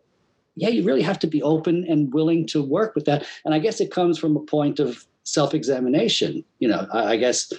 [0.55, 3.27] yeah, you really have to be open and willing to work with that.
[3.43, 6.43] And I guess it comes from a point of self-examination.
[6.59, 7.51] You know, I, I guess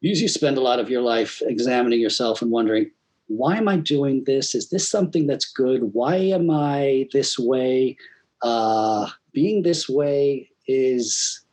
[0.00, 2.90] you usually spend a lot of your life examining yourself and wondering,
[3.26, 4.54] why am I doing this?
[4.54, 5.92] Is this something that's good?
[5.92, 7.96] Why am I this way?
[8.40, 11.44] Uh, being this way is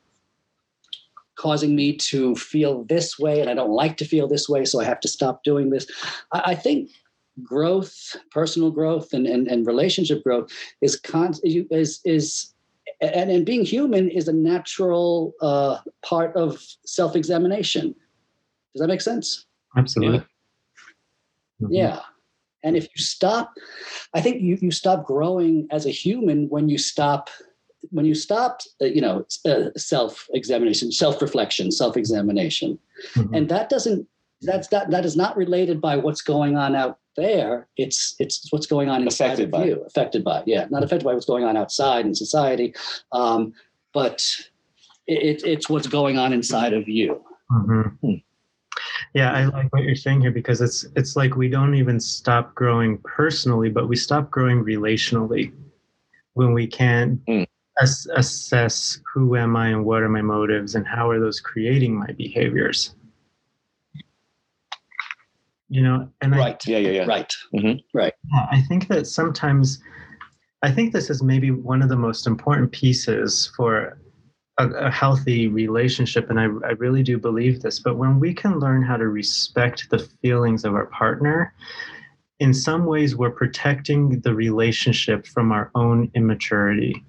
[1.38, 4.80] causing me to feel this way, and I don't like to feel this way, so
[4.80, 5.86] I have to stop doing this.
[6.32, 6.92] I, I think
[7.44, 10.50] growth, personal growth, and, and, and relationship growth
[10.82, 12.54] is con- is is
[13.02, 17.96] and, and being human is a natural uh, part of self-examination.
[18.74, 19.46] Does that make sense?
[19.78, 20.24] absolutely
[21.62, 21.68] Mhm.
[21.72, 22.00] Yeah.
[22.64, 23.54] And if you stop,
[24.14, 27.30] I think you, you stop growing as a human when you stop,
[27.92, 32.80] when you stop, uh, you know, uh, self-examination, self-reflection, self-examination.
[33.16, 33.38] Mhm.
[33.38, 34.08] And that doesn't,
[34.42, 37.68] that's that, that is not related by what's going on out there.
[37.78, 39.66] It's, it's what's going on inside Affected of by.
[39.66, 42.74] you, affected by, yeah, not affected by what's going on outside in society.
[43.12, 43.54] Um,
[43.94, 44.22] but
[45.08, 47.24] it, it's what's going on inside of you.
[47.52, 47.98] Mhm.
[48.02, 48.14] Hmm.
[49.14, 52.54] Yeah, I like what you're saying here because it's it's like we don't even stop
[52.56, 55.54] growing personally, but we stop growing relationally
[56.34, 57.44] when we can't Hmm.
[57.82, 61.96] Ass- assess who am I and what are my motives and how are those creating
[61.96, 62.96] my behaviors.
[65.70, 66.68] You know, and I, Right.
[66.68, 67.24] yeah yeah yeah
[67.54, 67.98] mm-hmm.
[67.98, 68.14] Right.
[68.32, 69.82] yeah, I think that sometimes,
[70.62, 73.98] I think this is maybe one of the most important pieces for
[74.58, 78.60] a, a healthy relationship, and I, I really do believe this, but when we can
[78.60, 81.54] learn how to respect the feelings of our partner,
[82.40, 87.04] in some ways we're protecting the relationship from our own immaturity.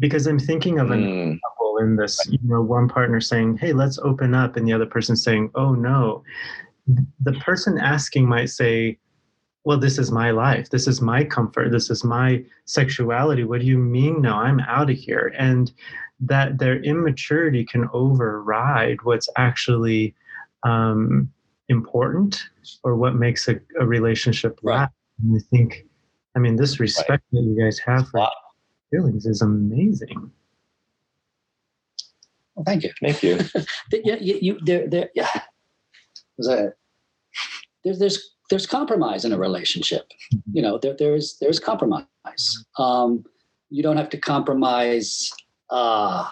[0.00, 3.72] Because I'm thinking of an Mm, couple in this, you know, one partner saying, Hey,
[3.72, 6.24] let's open up, and the other person saying, Oh no.
[7.22, 8.98] The person asking might say,
[9.64, 10.70] Well, this is my life.
[10.70, 11.70] This is my comfort.
[11.70, 13.44] This is my sexuality.
[13.44, 14.22] What do you mean?
[14.22, 15.32] No, I'm out of here.
[15.38, 15.72] And
[16.20, 20.14] that their immaturity can override what's actually
[20.64, 21.30] um,
[21.68, 22.42] important
[22.84, 24.80] or what makes a, a relationship Right.
[24.80, 24.92] last.
[25.22, 25.86] And I think,
[26.36, 28.28] I mean, this respect that you guys have for.
[28.90, 30.30] Feelings is amazing.
[32.54, 32.90] Well, thank you.
[33.00, 33.38] thank you.
[33.90, 35.30] Th- yeah, you, you there, there, yeah.
[36.36, 36.74] Was that-
[37.84, 40.10] There's, there's, there's compromise in a relationship.
[40.52, 42.06] You know, there, there's, there's compromise.
[42.78, 43.24] Um,
[43.70, 45.30] you don't have to compromise.
[45.70, 46.26] Uh,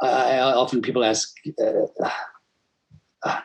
[0.00, 1.34] I, I often people ask.
[1.60, 2.08] Uh,
[3.22, 3.40] uh,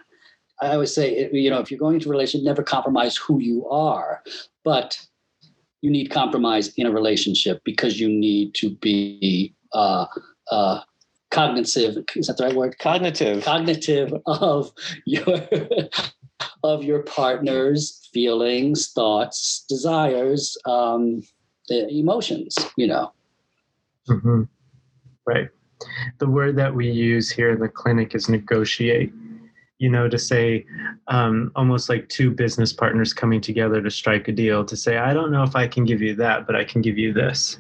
[0.60, 3.68] I always say, you know, if you're going into a relationship, never compromise who you
[3.70, 4.24] are,
[4.64, 5.00] but
[5.82, 10.06] you need compromise in a relationship because you need to be uh,
[10.52, 10.82] uh,
[11.32, 12.04] cognitive.
[12.16, 12.78] Is that the right word?
[12.80, 13.44] Cognitive.
[13.44, 14.72] cognitive of
[15.06, 15.26] your
[16.64, 21.22] of your partner's feelings, thoughts, desires, um,
[21.70, 22.56] the emotions.
[22.76, 23.12] You know,
[24.08, 24.44] hmm
[25.26, 25.50] Right.
[26.20, 29.12] The word that we use here in the clinic is negotiate.
[29.80, 30.66] You know, to say
[31.08, 35.14] um, almost like two business partners coming together to strike a deal to say, I
[35.14, 37.60] don't know if I can give you that, but I can give you this.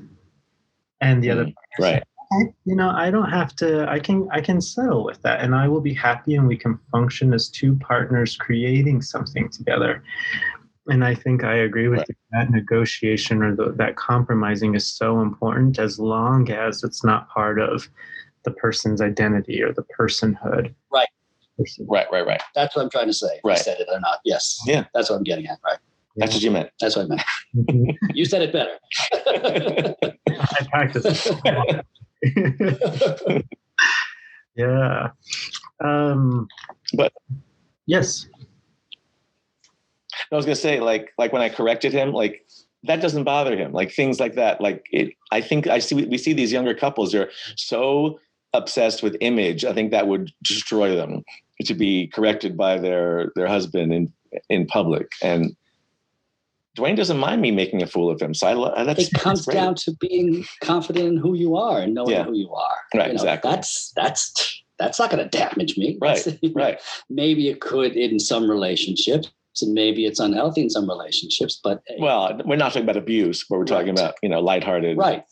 [0.99, 1.47] And the other
[1.79, 2.03] right.
[2.33, 5.55] "Okay, you know i don't have to i can i can settle with that and
[5.55, 10.03] i will be happy and we can function as two partners creating something together
[10.87, 12.09] and i think i agree with Right.
[12.09, 17.29] you that negotiation or the, that compromising is so important as long as it's not
[17.29, 17.87] part of
[18.43, 21.07] the person's identity or the personhood Right.
[21.57, 22.07] Person- Right.
[22.11, 22.25] Right.
[22.25, 22.41] Right.
[22.55, 23.39] that's what I'm trying to say.
[23.43, 23.57] Right.
[23.57, 24.19] I said it or not?
[24.25, 24.59] Yes.
[24.65, 24.85] Yeah.
[24.93, 25.59] That's what I'm getting at.
[25.65, 25.77] Right.
[26.15, 26.69] That's what you meant.
[26.81, 27.97] That's what I meant.
[28.15, 28.77] You said it better.
[30.27, 31.29] i practice
[34.55, 35.09] yeah
[35.83, 36.47] um
[36.93, 37.13] But-
[37.85, 38.27] yes
[40.31, 42.45] I was gonna say, like, like when I corrected him, like
[42.83, 43.71] that doesn't bother him.
[43.71, 44.59] Like things like that.
[44.59, 45.13] Like it.
[45.31, 47.11] I think I see we see these younger couples.
[47.13, 48.19] They're so
[48.57, 49.63] obsessed with image.
[49.65, 51.23] I think that would destroy them
[51.65, 54.11] to be corrected by their their husband in
[54.49, 55.07] in public.
[55.23, 55.55] And
[56.77, 58.33] Dwayne doesn't mind me making a fool of him.
[58.35, 61.79] So I lo- that's it comes that's down to being confident in who you are
[61.79, 62.23] and knowing Yeah.
[62.23, 62.75] who you are.
[62.93, 63.49] Right, You know, exactly.
[63.51, 65.97] That's that's that's not going to damage me.
[65.99, 66.79] Right, That's- right.
[67.09, 71.59] Maybe it could in some relationships, and maybe it's unhealthy in some relationships.
[71.63, 74.97] But hey, Well, we're not talking about abuse, but we're talking about you know lighthearted.
[74.97, 75.23] right.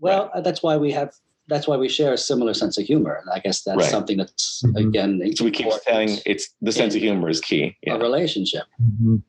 [0.00, 1.14] Well, uh, that's why we have.
[1.52, 3.18] That's why we share a similar sense of humor.
[3.20, 3.90] And I guess that's Right.
[3.90, 4.88] something that's Mhm.
[4.88, 5.36] again.
[5.36, 7.64] So we keep important saying it's the sense of humor is key.
[7.64, 7.96] a Yeah.
[7.98, 8.62] relationship.
[8.80, 9.22] Mhm.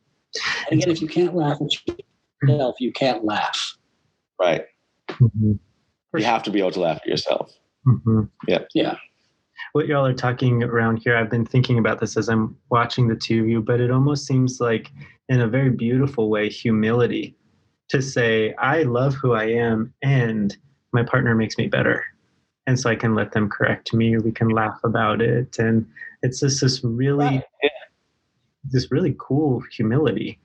[0.71, 1.71] And again, if you can't laugh at
[2.47, 3.77] yourself, you can't laugh.
[4.39, 4.65] Right.
[5.09, 5.59] Mhm.
[6.17, 7.51] You have to be able to laugh at yourself.
[7.85, 8.29] Mhm.
[8.47, 8.95] Yeah.
[9.73, 13.15] What y'all are talking around here, I've been thinking about this as I'm watching the
[13.17, 14.91] two of you, but it almost seems like,
[15.29, 17.35] in a very beautiful way, humility
[17.89, 20.55] to say, I love who I am and
[20.93, 22.05] my partner makes me better.
[22.65, 25.59] And so I can let them correct me or we can laugh about it.
[25.59, 25.85] And
[26.21, 27.43] it's just this really, Right.
[27.61, 27.69] Yeah.
[28.63, 30.39] this really cool humility.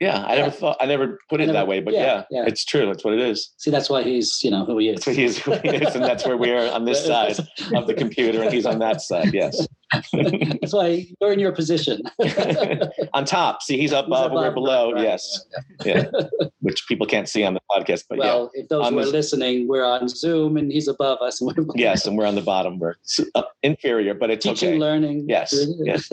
[0.00, 2.44] Yeah, I never thought I never put it never- that way, but yeah, yeah, yeah.
[2.48, 2.86] it's true.
[2.86, 3.52] That's what it is.
[3.58, 5.04] See, that's why he's, you know, who he is.
[5.04, 7.38] That's he is, who he is, and that's where we are on this side
[7.72, 9.32] of the computer, and he's on that side.
[9.32, 9.64] Yes,
[10.12, 12.02] That's why you're in your position.
[13.14, 13.62] on top.
[13.62, 14.92] See, he's up He's above, we're below.
[14.92, 15.44] right, yes,
[15.84, 16.04] yeah.
[16.60, 19.12] which people can't see on the podcast, but well, if those On who are this-
[19.12, 21.40] listening, we're on Zoom and he's above us.
[21.40, 22.78] And we're yeah, yes, and we're on the bottom.
[22.78, 22.94] We're
[23.34, 24.78] uh, inferior, but it's teaching, okay.
[24.78, 25.26] learning.
[25.28, 26.08] Yes, yes.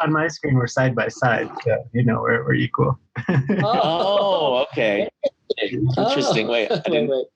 [0.00, 1.48] On my screen, we're side by side.
[1.64, 2.98] So, you know, we're, we're equal.
[3.62, 5.08] Oh, okay.
[5.60, 6.48] Interesting.
[6.48, 7.08] Wait, I didn't.
[7.08, 7.26] wait.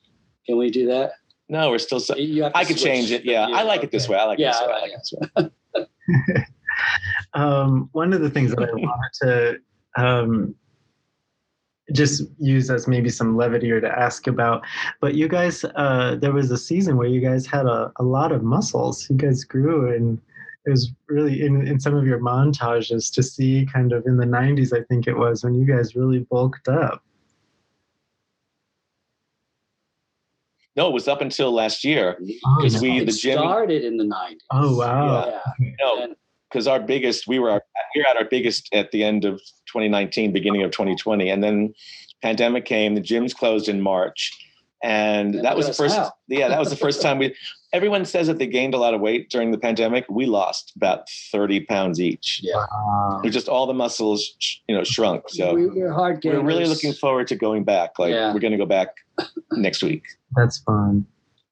[0.47, 1.12] Can we do that?
[1.49, 2.01] No, we're still.
[2.01, 3.24] So, You have to I could change it.
[3.24, 3.47] Yeah.
[3.49, 4.16] I like it this way.
[4.18, 4.66] I like it Yeah, this way.
[4.66, 5.51] I I like like it this way.
[7.34, 10.54] um, one of the things that I wanted to um,
[11.92, 14.64] just use as maybe some levity or to ask about,
[15.00, 18.32] but you guys, uh, there was a season where you guys had a, a lot
[18.32, 19.09] of muscles.
[19.09, 20.20] You guys grew, and
[20.66, 24.26] it was really in, in some of your montages to see kind of in the
[24.26, 27.02] 90s, I think it was, when you guys really bulked up.
[30.77, 32.18] No, it was up until last year.
[32.45, 32.81] Oh, Because no.
[32.83, 34.41] we- the gym- started in the 90s.
[34.51, 35.41] Oh, wow.
[35.59, 35.70] Yeah.
[35.81, 36.14] No,
[36.51, 37.62] because our biggest we were our,
[37.95, 41.74] we were at our biggest at the end of 2019 beginning of 2020 and then
[42.22, 44.33] pandemic came the gyms closed in march
[44.83, 46.12] and Yeah, that was the look at us first.
[46.29, 46.39] now.
[46.39, 47.35] Yeah, that was the first time we.
[47.73, 50.05] Everyone says that they gained a lot of weight during the pandemic.
[50.09, 52.41] We lost about thirty pounds each.
[52.43, 52.57] Yeah.
[52.57, 53.21] Wow.
[53.25, 54.35] It just all the muscles,
[54.69, 55.25] you know, shrunk.
[55.29, 57.99] So we, we're hard we're really looking forward to going back.
[57.99, 58.33] Like Yeah.
[58.33, 58.89] we're going to go back
[59.53, 60.05] next week.
[60.35, 61.07] That's fun.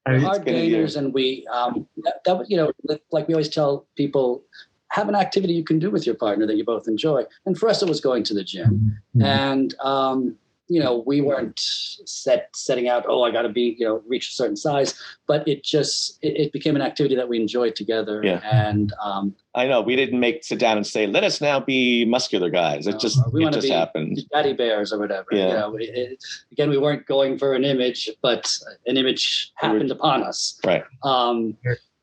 [0.07, 0.77] We're hard been a year.
[0.77, 2.71] gainers, and we um, that, that you know
[3.11, 4.43] like we always tell people
[4.91, 7.23] have an activity you can do with your partner that you both enjoy.
[7.45, 8.97] And for us, it was going to the gym.
[9.21, 10.37] and um,
[10.67, 14.29] you know we weren't set setting out oh i got to be you know reach
[14.29, 14.95] a certain size
[15.27, 18.39] but it just it, it became an activity that we enjoyed together Yeah.
[18.51, 22.03] and um, I know we didn't make sit down and say, "Let us now be
[22.03, 24.19] muscular guys." It No, just we it wanna just be- happened.
[24.33, 25.47] daddy bears or whatever Yeah.
[25.47, 28.51] you know it, it, again we weren't going for an image but
[28.87, 30.83] an image happened upon us Right.
[31.03, 31.55] um,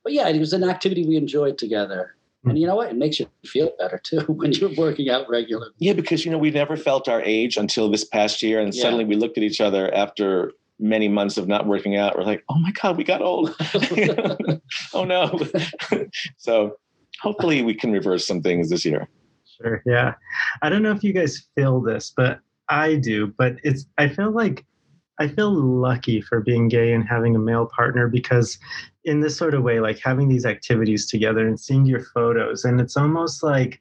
[0.05, 2.71] but yeah it was an activity we enjoyed together and you hmm.
[2.71, 6.25] know what it makes you feel better too when you're working out regularly Yeah, because
[6.25, 8.83] you know we never felt our age until this past year, and Yeah.
[8.83, 12.17] suddenly we looked at each other after many months of not working out.
[12.17, 13.55] We're like, "Oh my god, we got old."
[14.95, 15.39] oh no.
[16.37, 16.77] so
[17.21, 19.09] hopefully we can reverse some things this year.
[19.63, 19.83] Sure.
[19.87, 20.15] Yeah.
[20.61, 23.29] I don't know if you guys feel this, but I do.
[23.29, 24.65] But it's, I feel like,
[25.23, 28.59] I feel lucky for being gay and having a male partner because,
[29.05, 32.81] in this sort of way, like having these activities together and seeing your photos, and
[32.81, 33.81] it's almost like,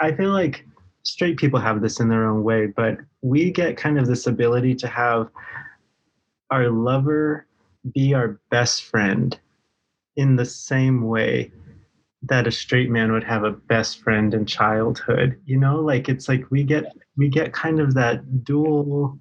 [0.00, 0.64] I feel like
[1.02, 4.74] straight people have this in their own way, but we get kind of this ability
[4.76, 5.28] to have
[6.50, 7.46] our lover
[7.92, 9.38] be our best friend
[10.16, 11.52] in the same way
[12.22, 15.76] that a straight man would have a best friend in childhood you know?
[15.80, 16.84] Like it's like we get
[17.16, 19.18] we get kind of that dual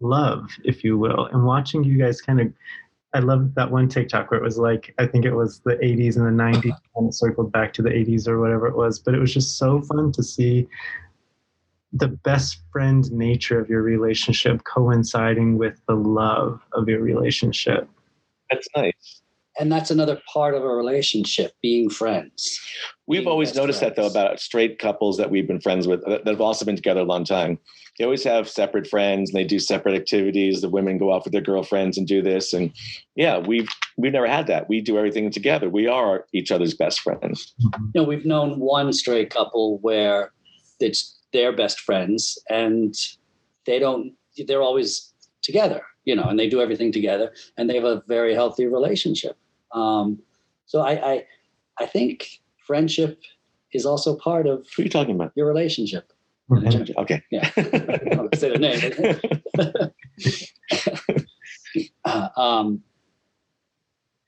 [0.00, 1.26] love if you will.
[1.26, 2.52] And watching you guys kind of
[3.14, 6.16] i love that one tiktok where it was like i think it was the 80s
[6.16, 9.14] and the 90s and it circled back to the 80s or whatever it was but
[9.14, 10.68] it was just so fun to see
[11.92, 17.88] the best friend nature of your relationship coinciding with the love of your relationship.
[18.50, 19.22] That's nice.
[19.58, 22.60] And that's another part of a relationship being friends
[23.06, 26.04] We've Being always best noticed that though about straight couples that we've been friends with
[26.06, 27.58] that that have also been together a long time.
[27.98, 30.60] They always have separate friends and they do separate activities.
[30.60, 32.52] The women go out with their girlfriends and do this.
[32.52, 32.72] And
[33.14, 34.68] yeah, we've we've never had that.
[34.68, 35.70] We do everything together.
[35.70, 37.54] We are each other's best friends.
[37.62, 37.84] Mm-hmm.
[37.94, 40.32] you know we've known one straight couple where
[40.80, 42.94] it's their best friends and
[43.66, 44.12] they don't
[44.46, 48.34] they're always together you know and they do everything together and they have a very
[48.34, 49.36] healthy relationship
[49.76, 50.18] um,
[50.66, 51.24] so I, I
[51.78, 53.20] i think friendship
[53.72, 55.32] is also part of what are you talking about?
[55.36, 56.12] your relationship.
[56.98, 57.22] Okay.
[57.30, 57.50] Yeah.
[57.56, 58.80] I don't say their name
[62.04, 62.82] Uh, um,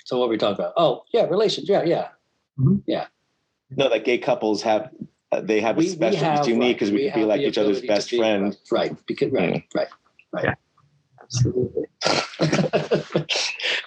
[0.04, 2.08] so what were we talking about oh yeah relationship yeah yeah
[2.86, 3.06] Yeah.
[3.70, 4.90] no, that gay couples have
[5.32, 6.18] uh, they have a we, we special.
[6.24, 8.56] have it's unique because we, can be like each other's best be- friend.
[8.70, 9.88] right because right right
[10.32, 10.58] right absolutely Right, right,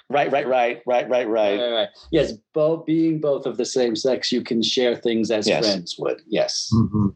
[0.08, 1.28] right, right, right, Right, right.
[1.28, 1.88] right, right.
[2.10, 5.64] Yes, both being both of the same sex, you can share things as Yes.
[5.64, 6.22] friends would.
[6.28, 7.14] Yes, Mhm.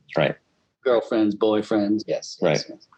[0.82, 2.02] girlfriends, boyfriends.
[2.06, 2.62] Yes, yes, Right.
[2.68, 2.88] yes.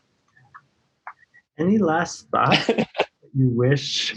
[1.59, 2.89] Any last thoughts that
[3.35, 4.15] you wish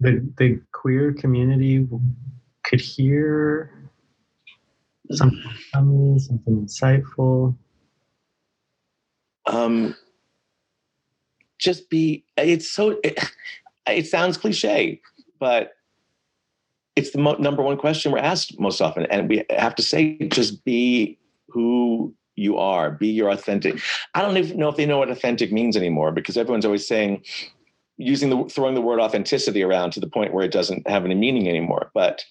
[0.00, 1.88] the the queer community
[2.64, 3.72] could hear?
[5.12, 5.40] Something
[5.72, 7.56] funny, something insightful.
[9.46, 9.94] um
[11.66, 13.18] just be it's so it,
[13.86, 15.00] it sounds cliche
[15.38, 15.72] but
[16.94, 20.16] it's the mo- number one question we're asked most often and we have to say
[20.28, 23.80] just be who you are be your authentic.
[24.14, 27.24] I don't even know if they know what authentic means anymore because everyone's always saying
[27.96, 31.14] using the throwing the word authenticity around to the point where it doesn't have any
[31.14, 32.24] meaning anymore but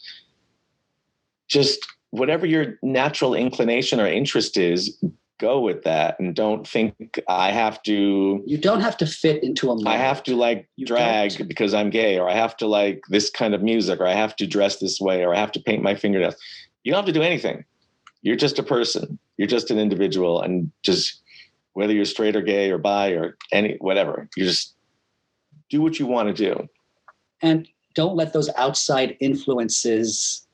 [1.48, 4.96] just whatever your natural inclination or interest is
[5.40, 9.70] go with that and don't think i have to You don't have to fit into
[9.70, 9.88] a mold.
[9.88, 11.48] I have to like You drag don't.
[11.48, 14.36] because I'm gay, or I have to like this kind of music, or I have
[14.38, 16.36] to dress this way, or I have to paint my fingernails.
[16.84, 17.66] You don't have to do anything.
[18.22, 19.20] You're just a person.
[19.38, 21.22] You're just an individual, and just
[21.74, 24.76] whether you're straight or gay or bi or any whatever, you just
[25.70, 26.70] do what you want to do.
[27.42, 30.45] and don't let those outside influences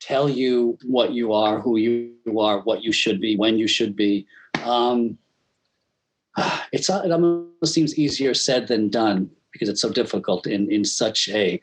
[0.00, 3.94] tell you what you are, who you are, what you should be, when you should
[3.94, 4.26] be.
[4.64, 5.18] Um,
[6.72, 11.28] it's it almost seems easier said than done because it's so difficult in in such
[11.28, 11.60] a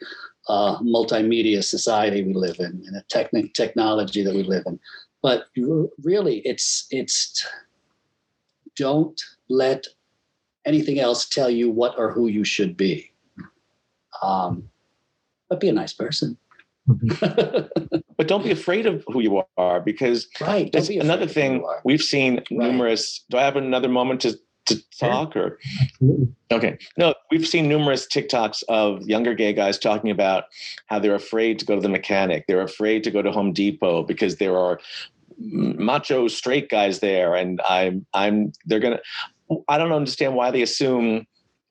[0.50, 4.80] uh, multimedia society we live in, in a technic technology that we live in.
[5.22, 5.48] But
[6.04, 7.46] really, it's it's
[8.76, 9.20] don't
[9.50, 9.86] let
[10.66, 13.12] anything else tell you what or who you should be.
[14.22, 14.70] Um,
[15.50, 16.38] but be a nice person.
[18.18, 20.72] But don't be afraid of who you are because right.
[20.72, 23.24] that's be another thing we've seen numerous.
[23.30, 26.28] Do I have another moment to to talk or Absolutely.
[26.52, 30.46] okay no we've seen numerous tiktoks of younger gay guys talking about
[30.88, 34.04] how they're afraid to go to the mechanic they're afraid to go to home depot
[34.04, 34.78] because there are
[35.38, 39.00] macho straight guys there and i'm i'm they're gonna
[39.70, 41.26] i don't understand why they assume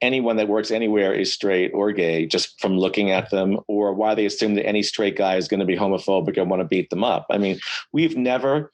[0.06, 4.14] anyone that works anywhere is straight or gay just from looking at them or why
[4.14, 6.88] they assume that any straight guy is going to be homophobic and want to beat
[6.90, 7.26] them up.
[7.30, 7.58] I mean
[7.92, 8.72] we've never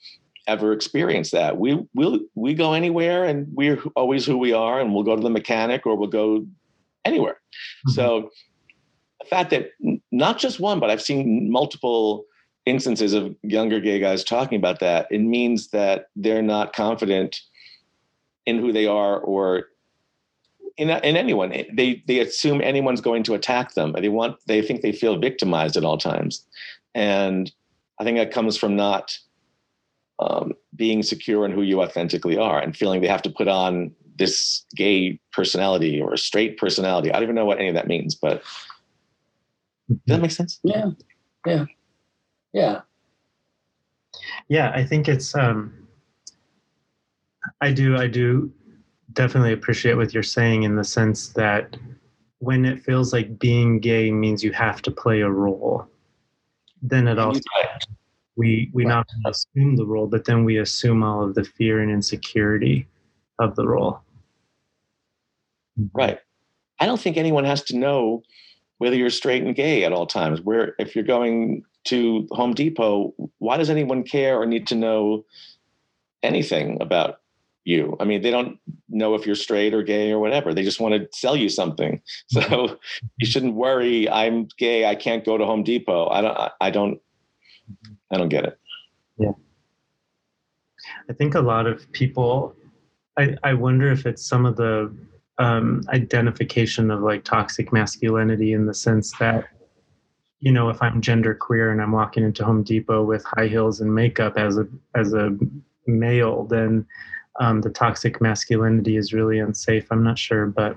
[0.49, 1.59] ever experienced that.
[1.65, 5.23] We will we go anywhere and we're always who we are and we'll go to
[5.23, 6.47] the mechanic or we'll go
[7.05, 7.39] anywhere.
[7.87, 7.93] Mhm.
[7.97, 8.31] so
[9.21, 9.71] the fact that
[10.11, 12.25] not just one but i've seen multiple
[12.67, 17.41] instances of younger gay guys talking about that it means that they're not confident
[18.47, 19.69] in who they are or
[20.77, 24.83] in, in anyone they they assume anyone's going to attack them they want they think
[24.83, 26.47] they feel victimized at all times
[26.95, 27.53] and
[28.01, 29.17] i think that comes from not
[30.19, 33.93] um, being secure in who you authentically are and feeling they have to put on
[34.19, 37.89] this gay personality or a straight personality i don't even know what any of that
[37.89, 38.43] means but
[39.89, 40.91] does that make sense Yeah.
[41.47, 41.65] Yeah.
[42.53, 42.81] Yeah.
[44.49, 45.73] yeah i think it's um
[47.61, 48.53] i do i do
[49.13, 51.77] definitely appreciate what you're saying in the sense that
[52.39, 55.87] when it feels like being gay means you have to play a role
[56.83, 57.41] then it also
[58.37, 61.81] we we not only assume the role but then we assume all of the fear
[61.81, 62.87] and insecurity
[63.39, 64.03] of the role
[65.93, 66.19] Right.
[66.81, 68.23] I don't think anyone has to know
[68.79, 70.41] whether you're straight and gay at all times.
[70.41, 75.25] Where if you're going to Home Depot, why does anyone care or need to know
[76.23, 77.21] anything about
[77.65, 77.97] you?
[78.01, 78.59] I mean, they don't
[78.89, 80.53] know if you're straight or gay or whatever.
[80.53, 82.01] They just want to sell you something.
[82.29, 82.79] So
[83.19, 84.09] you shouldn't worry.
[84.09, 84.87] I'm gay.
[84.87, 86.09] I can't go to Home Depot.
[86.09, 86.37] I don't.
[86.37, 87.01] I- I don't.
[88.13, 88.59] I don't get it.
[89.19, 89.33] Yeah.
[91.09, 92.55] I think a lot of people,
[93.19, 94.95] I, I wonder if it's some of the
[95.39, 99.47] um, identification of like toxic masculinity in the sense that,
[100.41, 103.81] you know, if I'm gender queer and I'm walking into Home Depot with high heels
[103.81, 105.37] and makeup as a as a
[105.87, 106.87] male, then
[107.41, 109.87] um, the toxic masculinity is really unsafe.
[109.91, 110.77] I'm not sure, but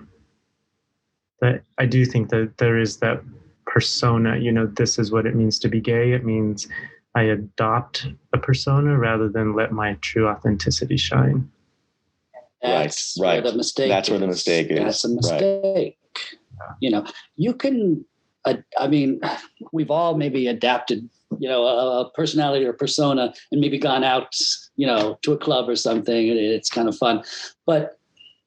[1.41, 3.21] that I do think that there is that
[3.65, 4.37] persona.
[4.37, 6.13] You know, this is what it means to be gay.
[6.13, 6.67] It means
[7.15, 11.49] I adopt a persona rather than let my true authenticity shine.
[12.61, 13.43] That's right.
[13.43, 14.79] where the mistake That's where the mistake is.
[14.79, 15.15] That's a Right.
[15.15, 15.97] mistake.
[16.79, 18.05] You know, you can,
[18.45, 19.21] uh, I mean,
[19.71, 21.09] we've all maybe adapted,
[21.39, 24.35] you know, a, a personality or persona and maybe gone out,
[24.75, 26.29] you know, to a club or something.
[26.29, 27.23] and It's kind of fun.
[27.65, 27.97] But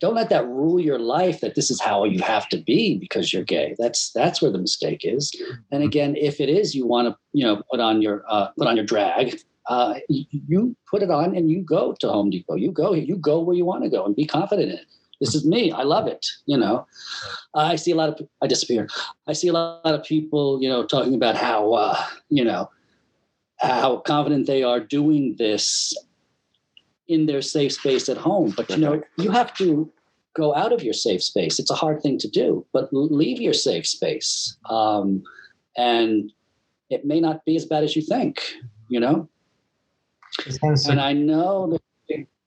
[0.01, 3.33] don't let that rule your life that this is how you have to be because
[3.33, 3.75] you're gay.
[3.79, 5.33] That's that's where the mistake is.
[5.73, 8.69] And again, if it is you want to, you know, put on your uh, put
[8.69, 12.55] on your drag, uh, you, you put it on and you go to Home Depot.
[12.55, 14.87] You go, you go where you want to go and be confident in it.
[15.21, 15.73] This is me.
[15.73, 16.25] I love it.
[16.47, 16.87] You know,
[17.55, 18.29] I see a lot of.
[18.43, 18.89] I disappear.
[19.27, 22.71] I see a lot of people, you know, talking about how, uh, you know,
[23.59, 25.95] how confident they are doing this
[27.09, 28.55] in their safe space at home.
[28.57, 29.91] But you know, you have to
[30.37, 31.59] go out of your safe space.
[31.59, 34.57] It's a hard thing to do, but leave your safe space.
[34.71, 35.23] Um,
[35.77, 36.31] and
[36.91, 38.41] it may not be as bad as you think.
[38.89, 39.29] You know.
[40.47, 41.81] It's kind of And I know the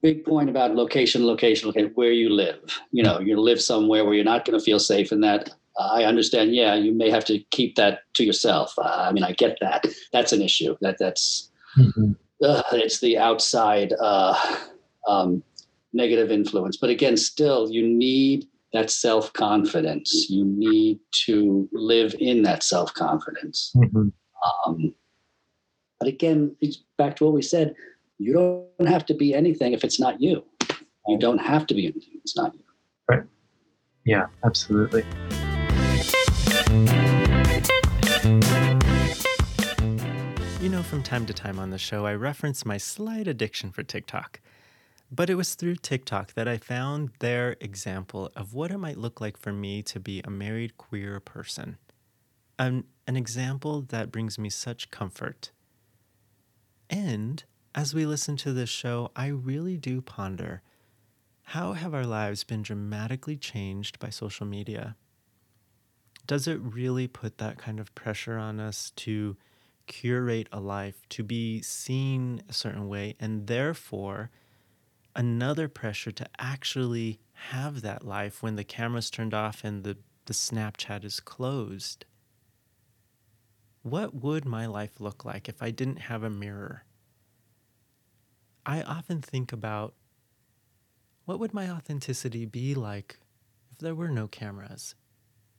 [0.02, 2.60] big, point about location, location, location, where you live.
[2.92, 5.50] You know, you live somewhere where you're not going to feel safe and that.
[5.80, 6.54] I understand.
[6.54, 8.74] Yeah, you may have to keep that to yourself.
[8.78, 9.86] Uh, I mean, I get that.
[10.12, 10.76] That's an issue.
[10.82, 12.16] That that's Mhm.
[12.44, 14.36] uh, it's the outside uh,
[15.08, 15.42] um,
[15.94, 16.76] negative influence.
[16.78, 20.30] But again, still, you need that self confidence.
[20.30, 23.72] You need to live in that self confidence.
[23.76, 24.12] Mhm.
[24.66, 24.94] Um,
[26.00, 26.56] but again,
[26.98, 27.76] back to what we said.
[28.22, 30.46] You don't have to be anything if it's not you.
[31.08, 32.12] You don't have to be anything.
[32.14, 32.62] if It's not you.
[33.10, 33.24] Right.
[34.06, 35.04] Yeah, absolutely.
[40.62, 43.82] You know, from time to time on the show, I reference my slight addiction for
[43.82, 44.40] TikTok.
[45.12, 49.20] But it was through TikTok that I found their example of what it might look
[49.20, 51.78] like for me to be a married queer person.
[52.60, 55.50] An, an example that brings me such comfort.
[56.88, 57.44] And
[57.74, 60.62] as we listen to this show, I really do ponder
[61.44, 64.96] how have our lives been dramatically changed by social media?
[66.28, 69.36] Does it really put that kind of pressure on us to
[69.88, 74.32] curate a life, to be seen a certain way, and therefore
[75.16, 80.34] another pressure to actually have that life when the camera's turned off and the, the
[80.34, 82.06] Snapchat is closed?
[83.82, 86.86] What would my life look like if I didn't have a mirror?
[88.66, 89.96] I often think about
[91.26, 93.20] what would my authenticity be like
[93.72, 94.96] if there were no cameras?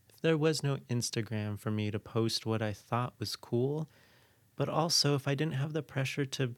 [0.09, 3.89] If there was no Instagram for me to post what I thought was cool,
[4.57, 6.55] but also if I didn't have the pressure to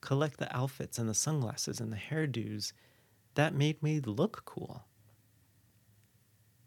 [0.00, 2.72] collect the outfits and the sunglasses and the hairdos
[3.34, 4.84] that made me look cool.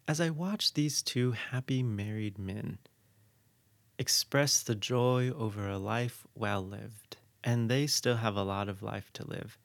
[0.08, 2.80] As I watched these two happy married men
[4.00, 8.82] express the joy over a life well lived, and they still have a lot of
[8.82, 9.58] life to live,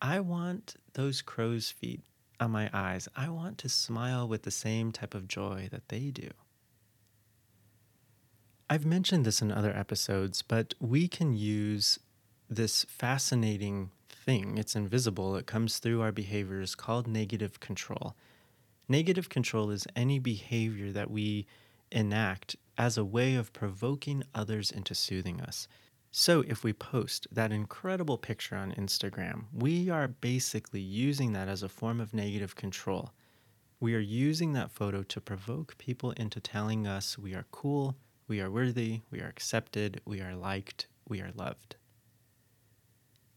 [0.00, 2.02] I want those crow's feet
[2.40, 3.08] on my eyes.
[3.16, 6.30] I want to smile with the same type of joy that they do.
[8.68, 11.98] I've mentioned this in other episodes, but we can use
[12.48, 14.58] this fascinating thing.
[14.58, 18.14] It's invisible, it comes through our behaviors called negative control.
[18.88, 21.46] Negative control is any behavior that we
[21.90, 25.68] enact as a way of provoking others into soothing us.
[26.16, 31.64] So, if we post that incredible picture on Instagram, we are basically using that as
[31.64, 33.10] a form of negative control.
[33.80, 37.96] We are using that photo to provoke people into telling us we are cool,
[38.28, 41.74] we are worthy, we are accepted, we are liked, we are loved.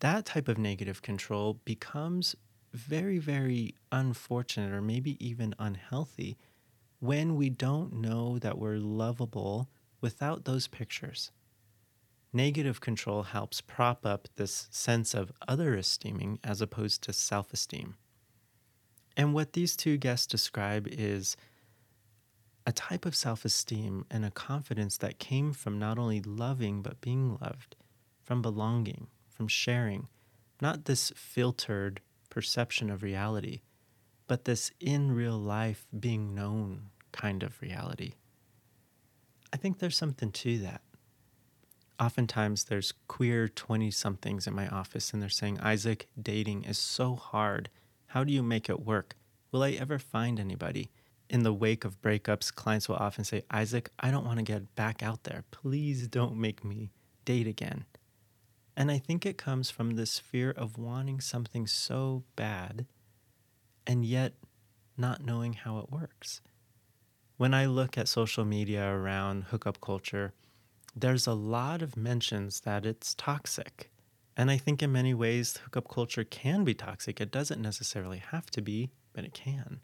[0.02, 2.36] That type of negative control becomes
[2.74, 6.38] very, very unfortunate or maybe even unhealthy
[7.00, 9.68] when we don't know that we're lovable
[10.00, 11.32] without those pictures.
[12.34, 17.96] Negative control helps prop up this sense of other esteeming as opposed to self esteem.
[19.16, 21.36] And what these two guests describe is
[22.66, 27.02] a type of self esteem and a confidence that came from not only loving but
[27.02, 27.76] being loved,
[28.22, 30.10] from belonging, from sharing,
[30.62, 33.62] not this filtered perception of reality,
[34.28, 38.14] but this in real life being known kind of reality.
[39.54, 40.82] I think there's something to that.
[42.00, 47.16] Oftentimes, there's queer 20 somethings in my office, and they're saying, Isaac, dating is so
[47.16, 47.70] hard.
[48.08, 49.16] How do you make it work?
[49.52, 50.92] Will I ever find anybody?
[51.30, 54.76] In the wake of breakups, clients will often say, Isaac, I don't want to get
[54.76, 55.44] back out there.
[55.50, 56.92] Please don't make me
[57.26, 57.86] date again.
[58.76, 62.86] And I think it comes from this fear of wanting something so bad
[63.88, 64.34] and yet
[64.96, 66.42] not knowing how it works.
[67.38, 70.34] When I look at social media around hookup culture,
[71.00, 73.92] there's a lot of mentions that it's toxic.
[74.36, 77.22] And I think in many ways, hookup culture can be toxic.
[77.22, 79.82] It doesn't necessarily have to be, but it can.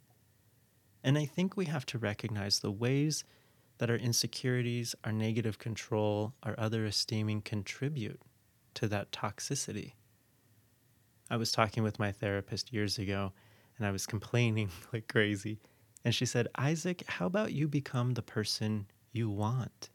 [1.04, 3.24] And I think we have to recognize the ways
[3.78, 8.22] that our insecurities, our negative control, our other esteeming contribute
[8.76, 9.94] to that toxicity.
[11.30, 13.34] I was talking with my therapist years ago
[13.78, 15.60] and I was complaining like crazy.
[16.04, 19.90] And she said, Isaac, how about you become the person you want?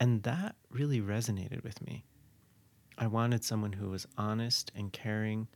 [0.00, 2.04] And that really resonated with me.
[2.96, 5.46] I wanted someone who was honest and caring,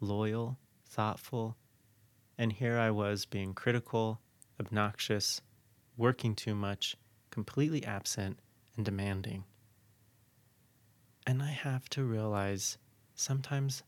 [0.00, 1.56] loyal, thoughtful.
[2.36, 4.20] And here I was being critical,
[4.58, 5.40] obnoxious,
[5.96, 6.96] working too much,
[7.30, 8.40] completely absent,
[8.76, 9.44] and demanding.
[11.24, 12.78] And I have to realize
[13.14, 13.84] sometimes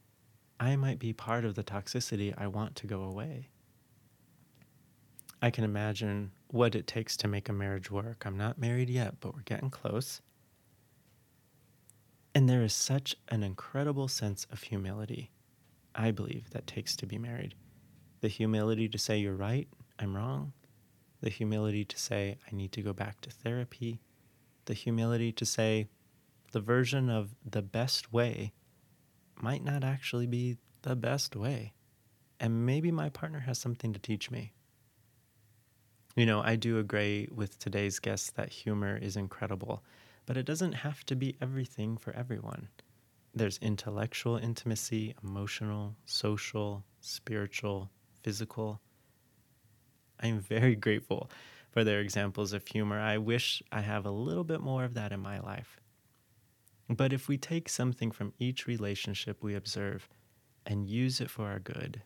[0.61, 3.49] I might be part of the toxicity I want to go away.
[5.43, 8.25] I can imagine what it takes to make a marriage work.
[8.25, 10.21] I'm not married yet, but we're getting close.
[12.35, 15.31] And there is such an incredible sense of humility,
[15.95, 17.55] I believe, that takes to be married.
[18.21, 19.69] The humility to say, You're right,
[19.99, 20.53] I'm wrong.
[21.23, 24.01] The humility to say, I need to go back to therapy.
[24.67, 25.89] The humility to say,
[26.53, 28.53] the version of the best way
[29.41, 31.73] might not actually be the best way.
[32.39, 34.53] And maybe my partner has something to teach me.
[36.17, 39.85] You know, I do agree with today's guest that humor is incredible,
[40.25, 42.69] but it doesn't have to be everything for everyone.
[43.35, 47.91] There's intellectual intimacy, emotional, social, spiritual,
[48.23, 48.81] physical.
[50.19, 51.31] I am very grateful
[51.71, 52.99] for their examples of humor.
[52.99, 55.79] I wish I have a little bit more of that in my life.
[56.89, 60.09] But if we take something from each relationship we observe
[60.65, 62.01] and use it for our good,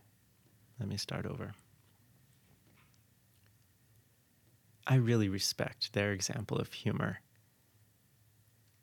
[0.80, 1.52] let me start over.
[4.90, 7.20] I really respect their example of humor.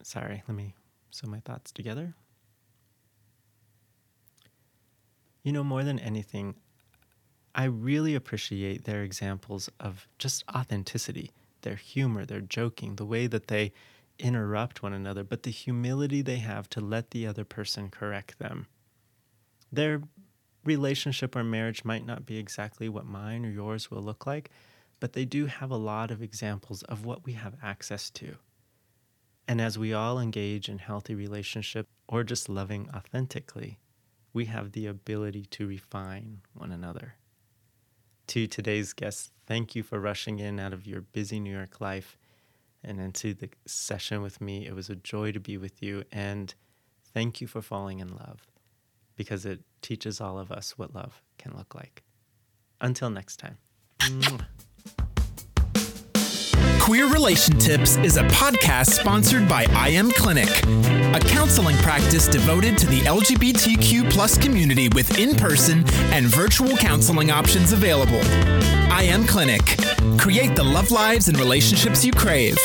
[0.02, 0.74] Sorry, let me
[1.12, 2.16] sew my thoughts together.
[5.44, 6.56] You know, more than anything,
[7.54, 11.32] I really appreciate their examples of just authenticity,
[11.64, 13.74] their humor, their joking, the way that they
[14.18, 18.68] interrupt one another, but the humility they have to let the other person correct them.
[19.74, 20.04] Their
[20.64, 24.50] relationship or marriage might not be exactly what mine or yours will look like,
[25.00, 28.36] but they do have a lot of examples of what we have access to.
[29.48, 33.80] And as we all engage in healthy relationship or just loving authentically,
[34.34, 37.16] we have the ability to refine one another.
[38.28, 42.18] To today's guests, thank you for rushing in out of your busy New York life
[42.84, 44.68] and into the session with me.
[44.68, 46.04] It was a joy to be with you.
[46.12, 46.54] And
[47.14, 48.46] thank you for falling in love
[49.16, 52.04] because it teaches all of us what love can look like.
[52.82, 53.58] Until next time.
[56.88, 60.48] Queer Relation Tips is a podcast sponsored by I Am Clinic,
[61.14, 65.84] a counseling practice devoted to the LGBTQ plus community with in-person
[66.14, 68.22] and virtual counseling options available.
[68.90, 69.64] I Am Clinic.
[70.18, 72.58] Create the love lives and relationships you crave.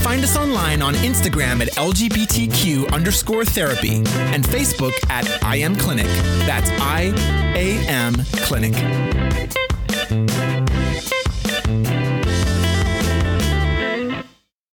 [0.00, 6.06] Find us online on Instagram at LGBTQ underscore therapy and Facebook at I Am Clinic.
[6.46, 7.12] That's I
[7.54, 9.65] A M Clinic.